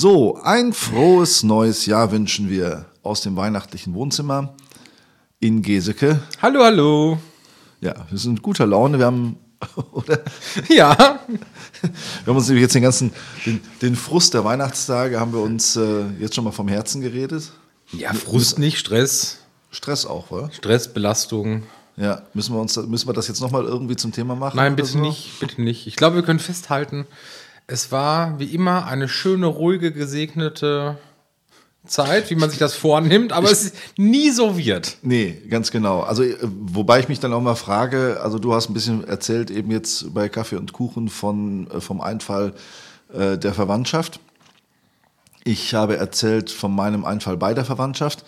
So, 0.00 0.38
ein 0.44 0.72
frohes 0.72 1.42
neues 1.42 1.84
Jahr 1.86 2.12
wünschen 2.12 2.48
wir 2.48 2.86
aus 3.02 3.22
dem 3.22 3.34
weihnachtlichen 3.34 3.94
Wohnzimmer 3.94 4.54
in 5.40 5.60
Geseke. 5.60 6.20
Hallo, 6.40 6.62
hallo. 6.62 7.18
Ja, 7.80 8.06
wir 8.08 8.16
sind 8.16 8.40
guter 8.40 8.64
Laune. 8.64 9.00
Wir 9.00 9.06
haben, 9.06 9.38
oder? 9.90 10.20
Ja. 10.68 11.18
Wir 11.80 12.26
haben 12.28 12.36
uns 12.36 12.46
nämlich 12.46 12.62
jetzt 12.62 12.76
den 12.76 12.84
ganzen, 12.84 13.12
den, 13.44 13.60
den 13.82 13.96
Frust 13.96 14.34
der 14.34 14.44
Weihnachtstage 14.44 15.18
haben 15.18 15.32
wir 15.32 15.40
uns 15.40 15.74
äh, 15.74 16.04
jetzt 16.20 16.36
schon 16.36 16.44
mal 16.44 16.52
vom 16.52 16.68
Herzen 16.68 17.00
geredet. 17.00 17.50
Ja, 17.90 18.12
Frust 18.12 18.60
nicht, 18.60 18.78
Stress. 18.78 19.38
Stress 19.72 20.06
auch, 20.06 20.30
oder? 20.30 20.48
Stress, 20.52 20.94
Belastung. 20.94 21.64
Ja, 21.96 22.22
müssen 22.34 22.54
wir 22.54 22.60
uns, 22.60 22.76
müssen 22.76 23.08
wir 23.08 23.14
das 23.14 23.26
jetzt 23.26 23.40
nochmal 23.40 23.64
irgendwie 23.64 23.96
zum 23.96 24.12
Thema 24.12 24.36
machen? 24.36 24.58
Nein, 24.58 24.76
bitte 24.76 24.90
so? 24.90 25.00
nicht, 25.00 25.40
bitte 25.40 25.60
nicht. 25.60 25.88
Ich 25.88 25.96
glaube, 25.96 26.14
wir 26.14 26.22
können 26.22 26.38
festhalten, 26.38 27.04
es 27.68 27.92
war 27.92 28.40
wie 28.40 28.46
immer 28.46 28.86
eine 28.86 29.08
schöne, 29.08 29.46
ruhige, 29.46 29.92
gesegnete 29.92 30.98
Zeit, 31.86 32.30
wie 32.30 32.34
man 32.34 32.50
sich 32.50 32.58
das 32.58 32.74
vornimmt, 32.74 33.32
aber 33.32 33.50
es 33.50 33.66
ist 33.66 33.76
nie 33.96 34.30
so 34.30 34.58
wird. 34.58 34.98
Nee, 35.02 35.40
ganz 35.48 35.70
genau. 35.70 36.00
Also, 36.00 36.22
äh, 36.22 36.36
wobei 36.42 36.98
ich 37.00 37.08
mich 37.08 37.20
dann 37.20 37.32
auch 37.32 37.40
mal 37.40 37.54
frage, 37.54 38.20
also 38.22 38.38
du 38.38 38.54
hast 38.54 38.68
ein 38.68 38.74
bisschen 38.74 39.06
erzählt, 39.06 39.50
eben 39.50 39.70
jetzt 39.70 40.12
bei 40.12 40.28
Kaffee 40.28 40.56
und 40.56 40.72
Kuchen 40.72 41.08
von, 41.08 41.70
äh, 41.70 41.80
vom 41.80 42.00
Einfall 42.00 42.54
äh, 43.12 43.38
der 43.38 43.54
Verwandtschaft. 43.54 44.18
Ich 45.44 45.72
habe 45.74 45.96
erzählt 45.96 46.50
von 46.50 46.74
meinem 46.74 47.04
Einfall 47.04 47.36
bei 47.36 47.54
der 47.54 47.64
Verwandtschaft 47.64 48.24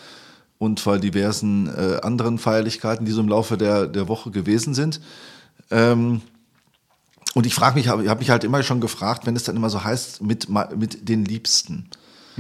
und 0.59 0.81
von 0.81 1.01
diversen 1.01 1.67
äh, 1.67 2.01
anderen 2.03 2.39
Feierlichkeiten, 2.39 3.07
die 3.07 3.13
so 3.13 3.21
im 3.21 3.29
Laufe 3.29 3.57
der, 3.57 3.87
der 3.87 4.09
Woche 4.09 4.31
gewesen 4.31 4.75
sind. 4.75 5.01
Ähm, 5.71 6.23
und 7.35 7.47
ich 7.47 7.55
frage 7.55 7.77
mich, 7.77 7.89
habe 7.89 8.09
hab 8.09 8.19
mich 8.19 8.31
halt 8.31 8.45
immer 8.45 8.63
schon 8.63 8.81
gefragt, 8.81 9.27
wenn 9.27 9.37
es 9.37 9.45
dann 9.45 9.57
immer 9.57 9.71
so 9.71 9.85
heißt, 9.85 10.23
mit, 10.23 10.49
mit 10.77 11.09
den 11.09 11.25
Liebsten. 11.25 11.87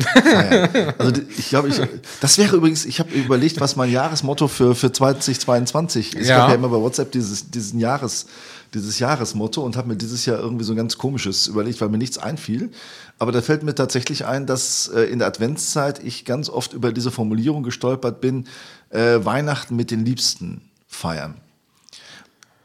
feiern. 0.00 0.94
also 0.98 1.12
ich 1.36 1.48
glaube, 1.48 1.68
ich, 1.68 1.80
das 2.20 2.38
wäre 2.38 2.56
übrigens, 2.56 2.84
ich 2.86 3.00
habe 3.00 3.10
überlegt, 3.12 3.60
was 3.60 3.76
mein 3.76 3.90
Jahresmotto 3.90 4.48
für, 4.48 4.74
für 4.74 4.92
2022 4.92 6.14
ist. 6.14 6.22
Ich 6.22 6.28
Ja. 6.28 6.42
habe 6.42 6.52
ja 6.52 6.54
immer 6.58 6.68
bei 6.68 6.76
WhatsApp 6.76 7.12
dieses, 7.12 7.50
diesen 7.50 7.78
Jahres, 7.80 8.26
dieses 8.72 8.98
Jahresmotto 8.98 9.62
und 9.62 9.76
habe 9.76 9.88
mir 9.88 9.96
dieses 9.96 10.26
Jahr 10.26 10.38
irgendwie 10.38 10.64
so 10.64 10.72
ein 10.72 10.76
ganz 10.76 10.96
komisches 10.96 11.48
überlegt, 11.48 11.80
weil 11.80 11.88
mir 11.88 11.98
nichts 11.98 12.18
einfiel. 12.18 12.70
Aber 13.18 13.32
da 13.32 13.42
fällt 13.42 13.62
mir 13.62 13.74
tatsächlich 13.74 14.24
ein, 14.26 14.46
dass 14.46 14.88
äh, 14.88 15.02
in 15.02 15.18
der 15.18 15.28
Adventszeit 15.28 16.02
ich 16.02 16.24
ganz 16.24 16.48
oft 16.48 16.72
über 16.72 16.92
diese 16.92 17.10
Formulierung 17.10 17.62
gestolpert 17.62 18.20
bin, 18.20 18.46
äh, 18.90 19.18
Weihnachten 19.24 19.76
mit 19.76 19.90
den 19.90 20.04
Liebsten 20.04 20.62
feiern. 20.88 21.34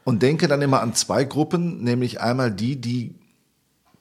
Und 0.06 0.22
denke 0.22 0.46
dann 0.46 0.62
immer 0.62 0.82
an 0.82 0.94
zwei 0.94 1.24
Gruppen, 1.24 1.82
nämlich 1.82 2.20
einmal 2.20 2.52
die, 2.52 2.76
die 2.80 3.16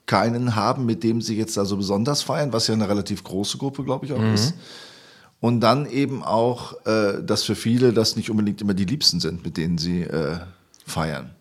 keinen 0.06 0.56
haben, 0.56 0.86
mit 0.86 1.04
dem 1.04 1.20
sie 1.20 1.36
jetzt 1.36 1.58
also 1.58 1.78
besonders 1.78 2.22
feiern, 2.22 2.54
was 2.54 2.68
ja 2.68 2.76
eine 2.76 2.88
relativ 2.88 3.24
große 3.24 3.58
Gruppe, 3.58 3.84
glaube 3.84 4.06
ich, 4.06 4.14
auch 4.14 4.22
ist. 4.36 4.54
Und 5.40 5.62
dann 5.62 5.90
eben 5.90 6.24
auch, 6.24 6.86
äh, 6.86 7.24
dass 7.24 7.42
für 7.42 7.56
viele 7.56 7.92
das 7.92 8.18
nicht 8.18 8.30
unbedingt 8.30 8.62
immer 8.62 8.76
die 8.76 8.86
Liebsten 8.86 9.20
sind, 9.20 9.44
mit 9.44 9.58
denen 9.58 9.80
sie 9.80 10.04
äh, 10.04 10.38
feiern. 10.86 11.32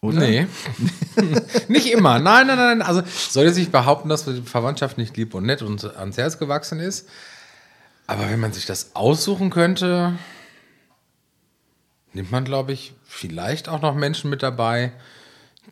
Oder? 0.00 0.20
Nee. 0.20 0.46
nicht 1.68 1.90
immer. 1.90 2.20
Nein, 2.20 2.46
nein, 2.46 2.58
nein. 2.58 2.80
Also 2.80 3.02
soll 3.28 3.44
jetzt 3.44 3.58
nicht 3.58 3.72
behaupten, 3.72 4.08
dass 4.08 4.24
die 4.24 4.42
Verwandtschaft 4.42 4.98
nicht 4.98 5.16
lieb 5.16 5.34
und 5.34 5.46
nett 5.46 5.62
und 5.62 5.96
ans 5.96 6.16
Herz 6.16 6.38
gewachsen 6.38 6.78
ist. 6.78 7.08
Aber 8.06 8.30
wenn 8.30 8.38
man 8.38 8.52
sich 8.52 8.66
das 8.66 8.94
aussuchen 8.94 9.50
könnte, 9.50 10.16
nimmt 12.12 12.30
man, 12.30 12.44
glaube 12.44 12.72
ich, 12.72 12.94
vielleicht 13.04 13.68
auch 13.68 13.80
noch 13.80 13.94
Menschen 13.94 14.30
mit 14.30 14.42
dabei, 14.42 14.92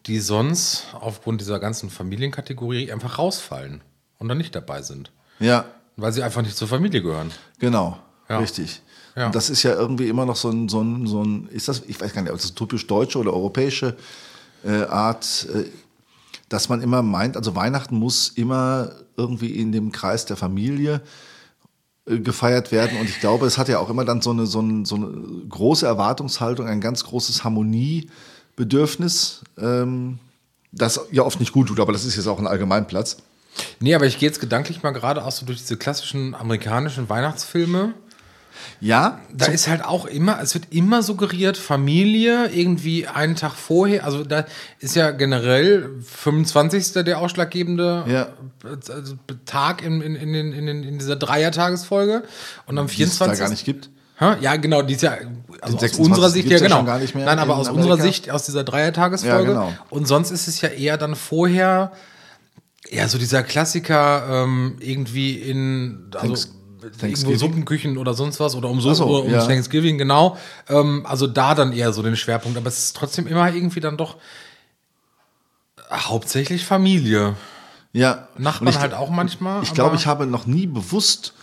die 0.07 0.21
sonst 0.21 0.85
aufgrund 0.93 1.41
dieser 1.41 1.59
ganzen 1.59 1.91
Familienkategorie 1.91 2.93
einfach 2.93 3.19
rausfallen 3.19 3.83
und 4.19 4.29
dann 4.29 4.39
nicht 4.39 4.55
dabei 4.55 4.83
sind. 4.83 5.11
Ja, 5.41 5.67
Weil 5.97 6.13
sie 6.13 6.23
einfach 6.23 6.43
nicht 6.43 6.57
zur 6.57 6.69
Familie 6.69 7.03
gehören. 7.03 7.31
genau. 7.59 7.99
Ja. 8.29 8.41
Richtig. 8.41 8.83
Ja. 9.17 9.27
Und 9.27 9.35
das 9.35 9.49
ist 9.49 9.63
ja 9.63 9.73
irgendwie 9.73 10.07
immer 10.07 10.27
noch 10.27 10.37
so 10.37 10.51
ein, 10.51 10.69
so 10.69 10.83
ein, 10.83 11.07
so 11.07 11.25
ein 11.25 11.49
ist 11.49 11.67
das, 11.67 11.83
ich 11.87 11.99
weiß 11.99 12.13
gar 12.13 12.21
nicht, 12.21 12.31
ob 12.31 12.37
das 12.39 12.55
typisch 12.55 12.87
deutsche 12.87 13.19
oder 13.19 13.33
europäische 13.33 13.97
äh, 14.65 14.83
Art, 14.83 15.49
äh, 15.55 15.65
dass 16.51 16.69
man 16.69 16.83
immer 16.83 17.01
meint, 17.01 17.39
also 17.39 17.57
Weihnachten 17.57 17.97
muss 17.97 18.29
immer 18.29 18.93
irgendwie 19.17 19.53
in 19.59 19.73
dem 19.73 19.93
Kreis 19.93 20.27
der 20.27 20.37
Familie 20.37 20.97
äh, 20.97 21.28
gefeiert 22.09 22.73
werden. 22.73 22.99
Und 22.99 23.09
ich 23.09 23.21
glaube, 23.21 23.47
es 23.47 23.59
hat 23.59 23.69
ja 23.69 23.79
auch 23.79 23.91
immer 23.91 24.05
dann 24.05 24.21
so 24.21 24.31
eine, 24.31 24.47
so 24.47 24.61
eine, 24.61 24.87
so 24.87 24.97
eine 24.97 25.09
große 25.49 25.87
Erwartungshaltung, 25.87 26.67
ein 26.67 26.81
ganz 26.81 27.05
großes 27.05 27.45
Harmoniebedürfnis, 27.45 29.43
ähm, 29.59 30.19
das 30.73 31.01
ja 31.11 31.23
oft 31.23 31.41
nicht 31.41 31.53
gut 31.53 31.69
tut, 31.69 31.81
aber 31.81 31.93
das 31.93 32.05
ist 32.05 32.17
jetzt 32.17 32.27
auch 32.27 32.39
ein 32.39 32.47
Allgemeinplatz. 32.47 33.19
Nee, 33.81 33.95
aber 33.95 34.07
ich 34.07 34.19
gehe 34.19 34.29
jetzt 34.29 34.41
gedanklich 34.41 34.83
mal 34.83 34.91
gerade 34.91 35.25
auch 35.25 35.33
so 35.33 35.47
durch 35.47 35.59
diese 35.59 35.77
klassischen 35.77 36.35
amerikanischen 36.35 37.09
Weihnachtsfilme. 37.09 37.95
Ja, 38.81 39.21
Da 39.33 39.47
ist 39.47 39.69
halt 39.69 39.85
auch 39.85 40.07
immer, 40.07 40.41
es 40.41 40.55
wird 40.55 40.67
immer 40.71 41.03
suggeriert, 41.03 41.57
Familie 41.57 42.47
irgendwie 42.53 43.07
einen 43.07 43.35
Tag 43.37 43.55
vorher, 43.55 44.05
also 44.05 44.25
da 44.25 44.47
ist 44.79 44.95
ja 44.95 45.11
generell 45.11 45.91
25. 46.03 47.05
der 47.05 47.19
ausschlaggebende 47.19 48.05
Ja. 48.07 48.29
also 48.65 49.15
Tag 49.47 49.83
in, 49.85 50.01
in, 50.01 50.17
in, 50.17 50.53
in, 50.53 50.83
in 50.85 50.99
dieser 50.99 51.17
Dreier-Tagesfolge 51.17 52.23
und 52.67 52.79
am 52.79 52.87
die 52.87 53.03
es 53.03 53.19
da 53.19 53.25
24. 53.27 53.39
gar 53.41 53.51
nicht 53.51 53.65
gibt. 53.65 53.91
Ja, 54.41 54.57
genau, 54.57 54.83
die 54.83 54.95
ist 54.95 55.03
ja, 55.03 55.13
also 55.61 55.77
aus 55.77 55.81
26. 55.81 56.01
unserer 56.01 56.31
Sicht, 56.31 56.51
ja 56.51 56.59
genau. 56.59 56.79
schon 56.79 56.87
gar 56.87 56.99
nicht 56.99 57.15
mehr 57.15 57.25
Nein, 57.25 57.39
aber 57.39 57.57
aus 57.57 57.69
Amerika. 57.69 57.93
unserer 57.93 58.07
Sicht, 58.09 58.31
aus 58.31 58.45
dieser 58.45 58.65
Dreier-Tagesfolge. 58.65 59.53
Ja, 59.53 59.61
genau. 59.67 59.73
Und 59.91 60.09
sonst 60.09 60.33
ist 60.33 60.49
es 60.49 60.61
ja 60.61 60.69
eher 60.71 60.97
dann 60.99 61.15
vorher, 61.15 61.93
ja, 62.91 63.07
so 63.07 63.19
dieser 63.19 63.45
Klassiker 63.45 64.45
ähm, 64.45 64.77
irgendwie 64.81 65.35
in, 65.35 66.11
also 66.17 66.49
irgendwo? 66.83 67.35
Suppenküchen 67.37 67.99
oder 67.99 68.15
sonst 68.15 68.41
was 68.41 68.55
oder 68.55 68.69
um, 68.69 68.79
Ach 68.79 68.95
so, 68.95 69.07
oder 69.07 69.25
um 69.25 69.31
ja. 69.33 69.45
Thanksgiving, 69.47 69.99
genau. 69.99 70.37
Ähm, 70.69 71.05
also 71.07 71.27
da 71.27 71.55
dann 71.55 71.73
eher 71.73 71.93
so 71.93 72.03
den 72.03 72.17
Schwerpunkt, 72.17 72.57
aber 72.57 72.69
es 72.69 72.79
ist 72.79 72.97
trotzdem 72.97 73.27
immer 73.27 73.53
irgendwie 73.53 73.81
dann 73.81 73.97
doch 73.97 74.17
hauptsächlich 75.91 76.65
Familie. 76.65 77.35
Ja. 77.93 78.29
Nachbarn 78.37 78.69
ich- 78.69 78.79
halt 78.79 78.95
auch 78.95 79.11
manchmal. 79.11 79.63
Ich 79.63 79.75
glaube, 79.75 79.97
ich 79.97 80.07
habe 80.07 80.27
noch 80.27 80.47
nie 80.47 80.67
bewusst 80.67 81.35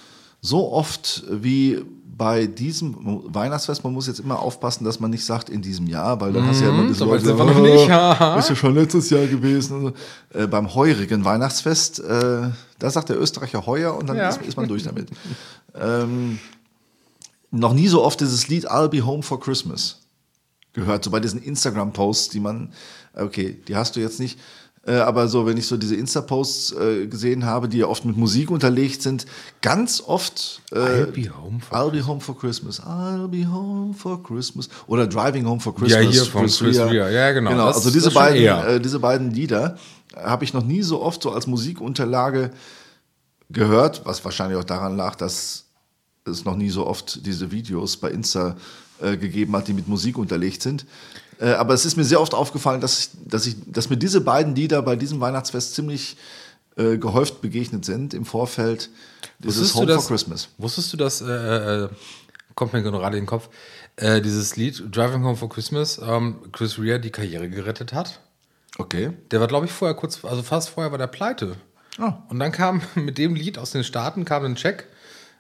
so 0.46 0.72
oft 0.72 1.24
wie 1.30 1.84
bei 2.18 2.46
diesem 2.48 2.96
Weihnachtsfest, 3.34 3.84
man 3.84 3.92
muss 3.92 4.08
jetzt 4.08 4.22
immer 4.22 4.40
aufpassen, 4.40 4.86
dass 4.86 5.02
man 5.02 5.12
nicht 5.12 5.26
sagt 5.26 5.50
in 5.50 5.62
diesem 5.62 5.86
Jahr, 5.88 6.22
weil 6.22 6.32
dann 6.32 6.48
hast 6.48 6.62
du 6.62 6.66
ja 6.66 6.70
immer 6.70 6.84
diese 6.88 7.00
so 7.00 7.06
Leute, 7.06 7.26
sind 7.26 7.38
wir 7.38 7.44
noch 7.44 7.60
nicht, 7.62 7.90
haha. 7.90 8.40
ist 8.40 8.48
ja 8.50 8.56
schon 8.56 8.74
letztes 8.74 9.10
Jahr 9.10 9.26
gewesen. 9.28 9.92
Äh, 10.34 10.48
beim 10.48 10.74
heurigen 10.74 11.26
Weihnachtsfest, 11.26 12.00
äh, 12.00 12.50
da 12.80 12.90
sagt 12.90 13.10
der 13.10 13.20
Österreicher 13.20 13.66
heuer 13.66 13.98
und 13.98 14.08
dann 14.08 14.16
Ja. 14.16 14.30
ist, 14.30 14.42
ist 14.44 14.56
man 14.56 14.68
durch 14.68 14.84
damit. 14.84 15.10
ähm, 15.74 16.40
noch 17.52 17.74
nie 17.74 17.88
so 17.90 18.02
oft 18.04 18.22
dieses 18.22 18.48
Lied 18.48 18.70
I'll 18.72 18.88
Be 18.88 19.06
Home 19.06 19.24
for 19.24 19.40
Christmas 19.40 20.00
gehört, 20.72 21.04
so 21.04 21.12
bei 21.12 21.20
diesen 21.20 21.42
Instagram-Posts, 21.42 22.30
die 22.30 22.40
man, 22.40 22.72
okay, 23.14 23.62
die 23.68 23.76
hast 23.76 23.96
du 23.96 24.00
jetzt 24.00 24.20
nicht, 24.22 24.40
äh, 24.86 24.94
aber 24.98 25.28
so, 25.28 25.46
wenn 25.46 25.58
ich 25.58 25.66
so 25.68 25.78
diese 25.78 25.96
Insta-Posts 25.96 26.72
äh, 26.74 27.08
gesehen 27.08 27.46
habe, 27.46 27.68
die 27.68 27.80
ja 27.80 27.88
oft 27.88 28.06
mit 28.06 28.18
Musik 28.18 28.52
unterlegt 28.52 29.02
sind, 29.02 29.26
ganz 29.62 30.02
oft 30.06 30.62
äh, 30.72 30.76
I'll 30.78 31.06
be 31.08 31.30
home 31.36 31.60
for 31.60 31.78
I'll 31.78 31.92
be 31.92 32.06
home 32.06 32.22
for 32.22 32.38
Christmas, 32.38 32.80
I'll 32.82 33.28
be 33.28 33.46
home 33.50 33.94
for 33.94 34.22
Christmas 34.22 34.70
oder 34.88 35.08
Driving 35.08 35.46
Home 35.48 35.60
for 35.60 35.74
Christmas. 35.76 36.04
Ja, 36.06 36.10
hier 36.12 36.26
von 36.26 36.44
Chris 36.46 36.62
Rea. 36.92 37.10
Ja, 37.10 37.32
genau. 37.32 37.50
genau 37.52 37.68
Das- 37.68 37.78
also 37.78 37.90
diese 37.92 38.12
beiden, 38.12 38.42
äh, 38.68 38.80
diese 38.80 39.00
beiden 39.00 39.32
Lieder 39.32 39.78
habe 40.16 40.44
ich 40.46 40.54
noch 40.54 40.64
nie 40.64 40.82
so 40.84 41.02
oft 41.02 41.22
so 41.24 41.32
als 41.32 41.46
Musikunterlage 41.48 42.52
gehört, 43.50 44.02
was 44.06 44.24
wahrscheinlich 44.26 44.58
auch 44.58 44.64
daran 44.64 44.96
lag, 44.98 45.16
dass 45.16 45.66
es 46.26 46.46
noch 46.46 46.56
nie 46.56 46.70
so 46.70 46.88
oft 46.88 47.26
diese 47.26 47.52
Videos 47.52 47.98
bei 47.98 48.10
Insta 48.12 48.56
äh, 49.02 49.18
gegeben 49.18 49.56
hat, 49.56 49.68
die 49.68 49.74
mit 49.74 49.88
Musik 49.88 50.18
unterlegt 50.18 50.62
sind. 50.62 50.86
Äh, 51.40 51.52
aber 51.52 51.74
es 51.74 51.86
ist 51.86 51.98
mir 51.98 52.04
sehr 52.04 52.22
oft 52.22 52.34
aufgefallen, 52.34 52.82
dass, 52.82 53.00
ich, 53.00 53.10
dass, 53.26 53.46
ich, 53.46 53.56
dass 53.68 53.90
mir 53.90 53.98
diese 53.98 54.22
beiden 54.22 54.56
Lieder 54.56 54.82
bei 54.82 54.96
diesem 54.96 55.20
Weihnachtsfest 55.20 55.76
ziemlich 55.76 56.18
äh, 56.78 56.98
gehäuft 56.98 57.42
begegnet 57.42 57.86
sind 57.86 58.14
im 58.14 58.26
Vorfeld 58.26 58.90
dieses 59.40 59.62
Wusstest 59.62 59.76
Home 59.76 59.86
du 59.86 59.94
das, 59.94 60.04
for 60.04 60.16
Christmas. 60.16 60.50
Wusstest 60.58 60.94
du, 60.94 60.98
dass, 60.98 61.22
äh, 61.22 61.26
äh, 61.86 61.90
kommt 62.54 62.74
mir 62.74 62.84
gerade 62.84 63.18
in 63.18 63.24
den 63.24 63.28
Kopf, 63.28 63.50
äh, 63.98 64.22
dieses 64.22 64.56
Lied 64.56 64.84
Driving 64.92 65.24
Home 65.24 65.36
for 65.36 65.50
Christmas, 65.50 66.00
ähm, 66.04 66.38
Chris 66.52 66.80
Rea 66.80 66.98
die 66.98 67.12
Karriere 67.12 67.50
gerettet 67.50 67.94
hat? 67.94 68.20
Okay. 68.78 69.12
Der 69.32 69.40
war, 69.40 69.48
glaube 69.48 69.66
ich, 69.66 69.72
vorher 69.72 69.96
kurz, 69.96 70.24
also 70.26 70.44
fast 70.44 70.70
vorher 70.70 70.92
war 70.92 70.98
der 70.98 71.08
pleite. 71.08 71.56
Ah. 71.98 72.24
Und 72.30 72.40
dann 72.40 72.52
kam 72.52 72.82
mit 72.96 73.18
dem 73.18 73.36
Lied 73.36 73.58
aus 73.58 73.72
den 73.72 73.84
Staaten 73.84 74.26
kam 74.26 74.44
ein 74.44 74.56
Check, 74.56 74.88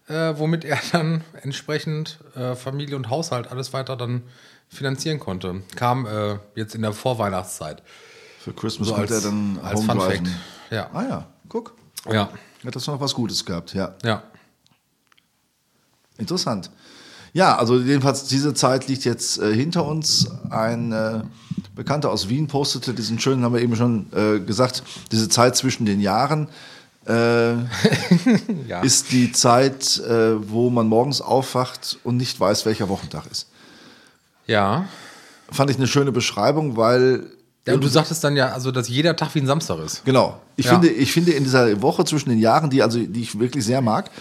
äh, 0.07 0.33
womit 0.38 0.63
er 0.63 0.80
dann 0.91 1.21
entsprechend 1.41 2.19
äh, 2.36 2.56
Familie 2.56 2.95
und 2.95 3.09
Haushalt 3.09 3.50
alles 3.51 3.74
weiter 3.74 3.95
dann 3.98 4.24
finanzieren 4.69 5.19
konnte. 5.19 5.62
Kam 5.75 6.06
äh, 6.06 6.38
jetzt 6.56 6.75
in 6.75 6.81
der 6.81 6.94
Vorweihnachtszeit. 6.94 7.81
Für 8.39 8.53
Christmas 8.53 8.89
So 8.89 8.95
als- 8.95 9.12
er 9.12 9.21
dann 9.21 9.59
als 9.63 9.79
Home 9.79 9.94
Fun. 9.94 10.01
Fact. 10.01 10.27
Ja. 10.69 10.89
Ah 10.94 11.03
ja, 11.03 11.27
guck. 11.50 11.73
Ja, 12.12 12.29
Hat 12.65 12.75
das 12.75 12.85
noch 12.88 13.00
was 13.00 13.13
Gutes 13.15 13.44
gehabt, 13.45 13.73
ja. 13.73 13.95
ja. 14.03 14.21
Interessant. 16.17 16.69
Ja, 17.33 17.57
also 17.57 17.77
jedenfalls 17.79 18.25
diese 18.27 18.53
Zeit 18.53 18.88
liegt 18.88 19.03
jetzt 19.03 19.38
äh, 19.39 19.53
hinter 19.53 19.85
uns. 19.85 20.27
Ein 20.50 20.91
äh, 20.94 21.21
Bekannter 21.75 22.09
aus 22.12 22.29
Wien 22.29 22.47
postete 22.47 22.94
diesen 22.94 23.19
schönen, 23.19 23.44
haben 23.44 23.53
wir 23.53 23.62
eben 23.62 23.75
schon 23.75 24.07
äh, 24.13 24.39
gesagt, 24.39 24.83
diese 25.12 25.27
Zeit 25.27 25.57
zwischen 25.57 25.85
den 25.85 26.00
Jahren. 26.00 26.47
äh, 27.07 27.53
Ja. 28.67 28.81
ist 28.81 29.12
die 29.12 29.31
Zeit, 29.31 29.97
äh, 30.00 30.50
wo 30.50 30.69
man 30.69 30.88
morgens 30.88 31.21
aufwacht 31.21 31.97
und 32.03 32.17
nicht 32.17 32.39
weiß, 32.39 32.65
welcher 32.65 32.88
Wochentag 32.89 33.25
ist. 33.29 33.47
Ja. 34.47 34.88
Fand 35.51 35.69
ich 35.69 35.77
eine 35.77 35.88
schöne 35.88 36.12
Beschreibung, 36.12 36.75
weil 36.77 37.24
ja. 37.68 37.74
Und 37.74 37.83
du 37.83 37.88
sagtest 37.88 38.24
dann 38.24 38.36
ja, 38.36 38.50
also, 38.50 38.71
dass 38.71 38.88
jeder 38.89 39.15
Tag 39.15 39.33
wie 39.33 39.39
ein 39.39 39.47
Samstag 39.47 39.80
ist. 39.80 40.06
Genau. 40.06 40.39
Ich, 40.56 40.65
Ja. 40.68 40.74
finde, 40.74 40.89
ich 40.89 41.12
finde 41.12 41.31
in 41.31 41.44
dieser 41.45 41.81
Woche 41.81 42.06
zwischen 42.06 42.30
den 42.30 42.38
Jahren, 42.38 42.69
die, 42.69 42.83
also, 42.83 43.00
die 43.00 43.21
ich 43.21 43.39
wirklich 43.39 43.65
sehr 43.65 43.81
mag, 43.81 44.12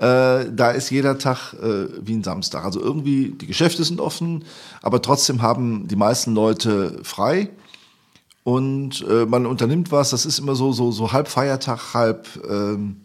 äh, 0.00 0.46
da 0.50 0.70
ist 0.72 0.90
jeder 0.90 1.16
Tag 1.16 1.54
äh, 1.54 1.86
wie 2.00 2.14
ein 2.14 2.24
Samstag. 2.24 2.64
Also 2.64 2.80
irgendwie, 2.80 3.36
die 3.40 3.46
Geschäfte 3.46 3.84
sind 3.84 4.00
offen, 4.00 4.44
aber 4.82 5.00
trotzdem 5.00 5.42
haben 5.42 5.86
die 5.86 5.94
meisten 5.96 6.34
Leute 6.34 6.98
frei. 7.04 7.50
Und 8.42 9.04
äh, 9.08 9.26
man 9.26 9.46
unternimmt 9.46 9.92
was, 9.92 10.10
das 10.10 10.26
ist 10.26 10.38
immer 10.40 10.56
so, 10.56 10.72
so, 10.72 10.90
so 10.90 11.12
halb 11.12 11.28
Feiertag, 11.28 11.94
halb, 11.94 12.26
ähm, 12.50 12.96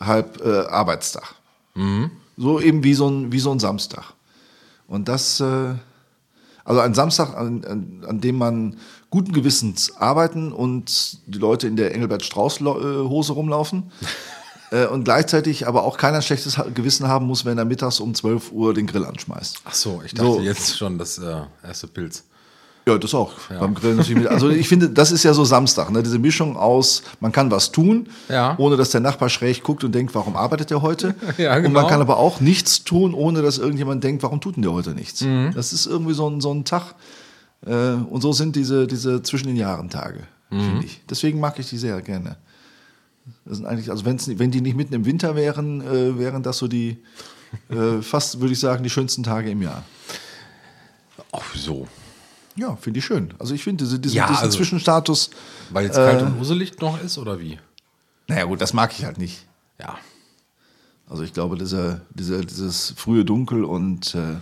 halb 0.00 0.44
äh, 0.44 0.66
Arbeitstag. 0.66 1.34
So 2.36 2.60
eben 2.60 2.82
wie 2.84 2.94
so, 2.94 3.08
ein, 3.08 3.32
wie 3.32 3.38
so 3.38 3.52
ein 3.52 3.58
Samstag. 3.58 4.04
Und 4.88 5.08
das, 5.08 5.40
äh, 5.40 5.74
also 6.64 6.80
ein 6.80 6.94
Samstag, 6.94 7.34
an, 7.36 7.64
an, 7.64 8.04
an 8.06 8.20
dem 8.20 8.36
man 8.36 8.76
guten 9.10 9.32
Gewissens 9.32 9.96
arbeiten 9.96 10.52
und 10.52 11.18
die 11.26 11.38
Leute 11.38 11.66
in 11.66 11.76
der 11.76 11.94
Engelbert 11.94 12.24
Strauß-Hose 12.24 13.32
rumlaufen. 13.32 13.90
äh, 14.70 14.86
und 14.86 15.04
gleichzeitig 15.04 15.66
aber 15.66 15.84
auch 15.84 15.96
keiner 15.96 16.16
ein 16.16 16.22
schlechtes 16.22 16.60
Gewissen 16.74 17.08
haben 17.08 17.26
muss, 17.26 17.44
wenn 17.44 17.58
er 17.58 17.64
mittags 17.64 18.00
um 18.00 18.14
12 18.14 18.52
Uhr 18.52 18.74
den 18.74 18.86
Grill 18.86 19.04
anschmeißt. 19.04 19.60
Ach 19.64 19.74
so, 19.74 20.02
ich 20.04 20.14
dachte 20.14 20.32
So. 20.32 20.40
jetzt 20.40 20.76
schon 20.76 20.98
das 20.98 21.18
äh, 21.18 21.42
erste 21.62 21.86
Pilz. 21.86 22.24
Ja, 22.88 22.98
das 22.98 23.14
auch. 23.14 23.32
Beim 23.48 23.74
Grillen 23.74 23.96
natürlich 23.96 24.22
mit. 24.22 24.28
Also 24.30 24.48
ich 24.48 24.68
finde, 24.68 24.88
das 24.88 25.10
ist 25.10 25.24
ja 25.24 25.34
so 25.34 25.44
Samstag, 25.44 25.90
ne? 25.90 26.04
diese 26.04 26.20
Mischung 26.20 26.56
aus, 26.56 27.02
man 27.18 27.32
kann 27.32 27.50
was 27.50 27.72
tun, 27.72 28.08
Ja. 28.28 28.54
ohne 28.58 28.76
dass 28.76 28.90
der 28.90 29.00
Nachbar 29.00 29.28
schräg 29.28 29.64
guckt 29.64 29.82
und 29.82 29.92
denkt, 29.92 30.14
warum 30.14 30.36
arbeitet 30.36 30.70
der 30.70 30.82
heute? 30.82 31.16
Ja, 31.36 31.56
Und 31.56 31.64
man 31.64 31.72
genau. 31.74 31.88
kann 31.88 32.00
aber 32.00 32.16
auch 32.16 32.38
nichts 32.40 32.84
tun, 32.84 33.12
ohne 33.12 33.42
dass 33.42 33.58
irgendjemand 33.58 34.04
denkt, 34.04 34.22
warum 34.22 34.40
tut 34.40 34.54
denn 34.54 34.62
der 34.62 34.72
heute 34.72 34.90
nichts? 34.94 35.22
Mhm. 35.22 35.50
Das 35.52 35.72
ist 35.72 35.86
irgendwie 35.86 36.14
so 36.14 36.30
ein, 36.30 36.40
so 36.40 36.54
ein 36.54 36.64
Tag. 36.64 36.94
Äh, 37.66 37.72
und 37.72 38.20
so 38.20 38.32
sind 38.32 38.54
diese, 38.54 38.86
diese 38.86 39.20
zwischen 39.22 39.48
den 39.48 39.56
Jahren 39.56 39.90
Tage, 39.90 40.20
Mhm. 40.50 40.60
finde 40.60 40.84
ich. 40.86 41.00
Deswegen 41.10 41.40
mag 41.40 41.58
ich 41.58 41.68
die 41.68 41.78
sehr 41.78 42.00
gerne. 42.02 42.36
Das 43.44 43.56
sind 43.56 43.66
eigentlich, 43.66 43.90
also 43.90 44.04
wenn's, 44.04 44.28
wenn 44.38 44.52
die 44.52 44.60
nicht 44.60 44.76
mitten 44.76 44.94
im 44.94 45.04
Winter 45.04 45.34
wären, 45.34 45.80
äh, 45.80 46.16
wären 46.20 46.44
das 46.44 46.58
so 46.58 46.68
die, 46.68 46.98
äh, 47.68 48.00
fast 48.00 48.40
würde 48.40 48.52
ich 48.52 48.60
sagen, 48.60 48.84
die 48.84 48.90
schönsten 48.90 49.24
Tage 49.24 49.50
im 49.50 49.60
Jahr. 49.62 49.82
Ach 51.32 51.52
so. 51.56 51.88
Ja, 52.56 52.76
finde 52.76 52.98
ich 52.98 53.04
schön. 53.04 53.34
Also 53.38 53.54
ich 53.54 53.62
finde 53.62 53.84
diese, 53.84 53.98
diesen, 53.98 54.16
Ja, 54.16 54.26
diesen 54.28 54.42
also- 54.44 54.56
Zwischenstatus. 54.56 55.30
Weil 55.70 55.84
jetzt 55.86 55.96
kalt 55.96 56.20
Äh. 56.20 56.24
und 56.24 56.40
uselig 56.40 56.78
noch 56.80 57.02
ist 57.02 57.18
oder 57.18 57.38
wie? 57.40 57.58
Naja 58.28 58.44
gut, 58.44 58.60
das 58.60 58.72
mag 58.72 58.92
ich 58.98 59.04
halt 59.04 59.18
nicht. 59.18 59.46
Ja. 59.78 59.96
Also 61.08 61.22
ich 61.22 61.32
glaube, 61.32 61.56
dieser, 61.56 62.00
dieser, 62.10 62.40
dieses 62.44 62.92
frühe 62.96 63.24
Dunkel 63.24 63.62
und 63.64 64.14
äh, 64.14 64.36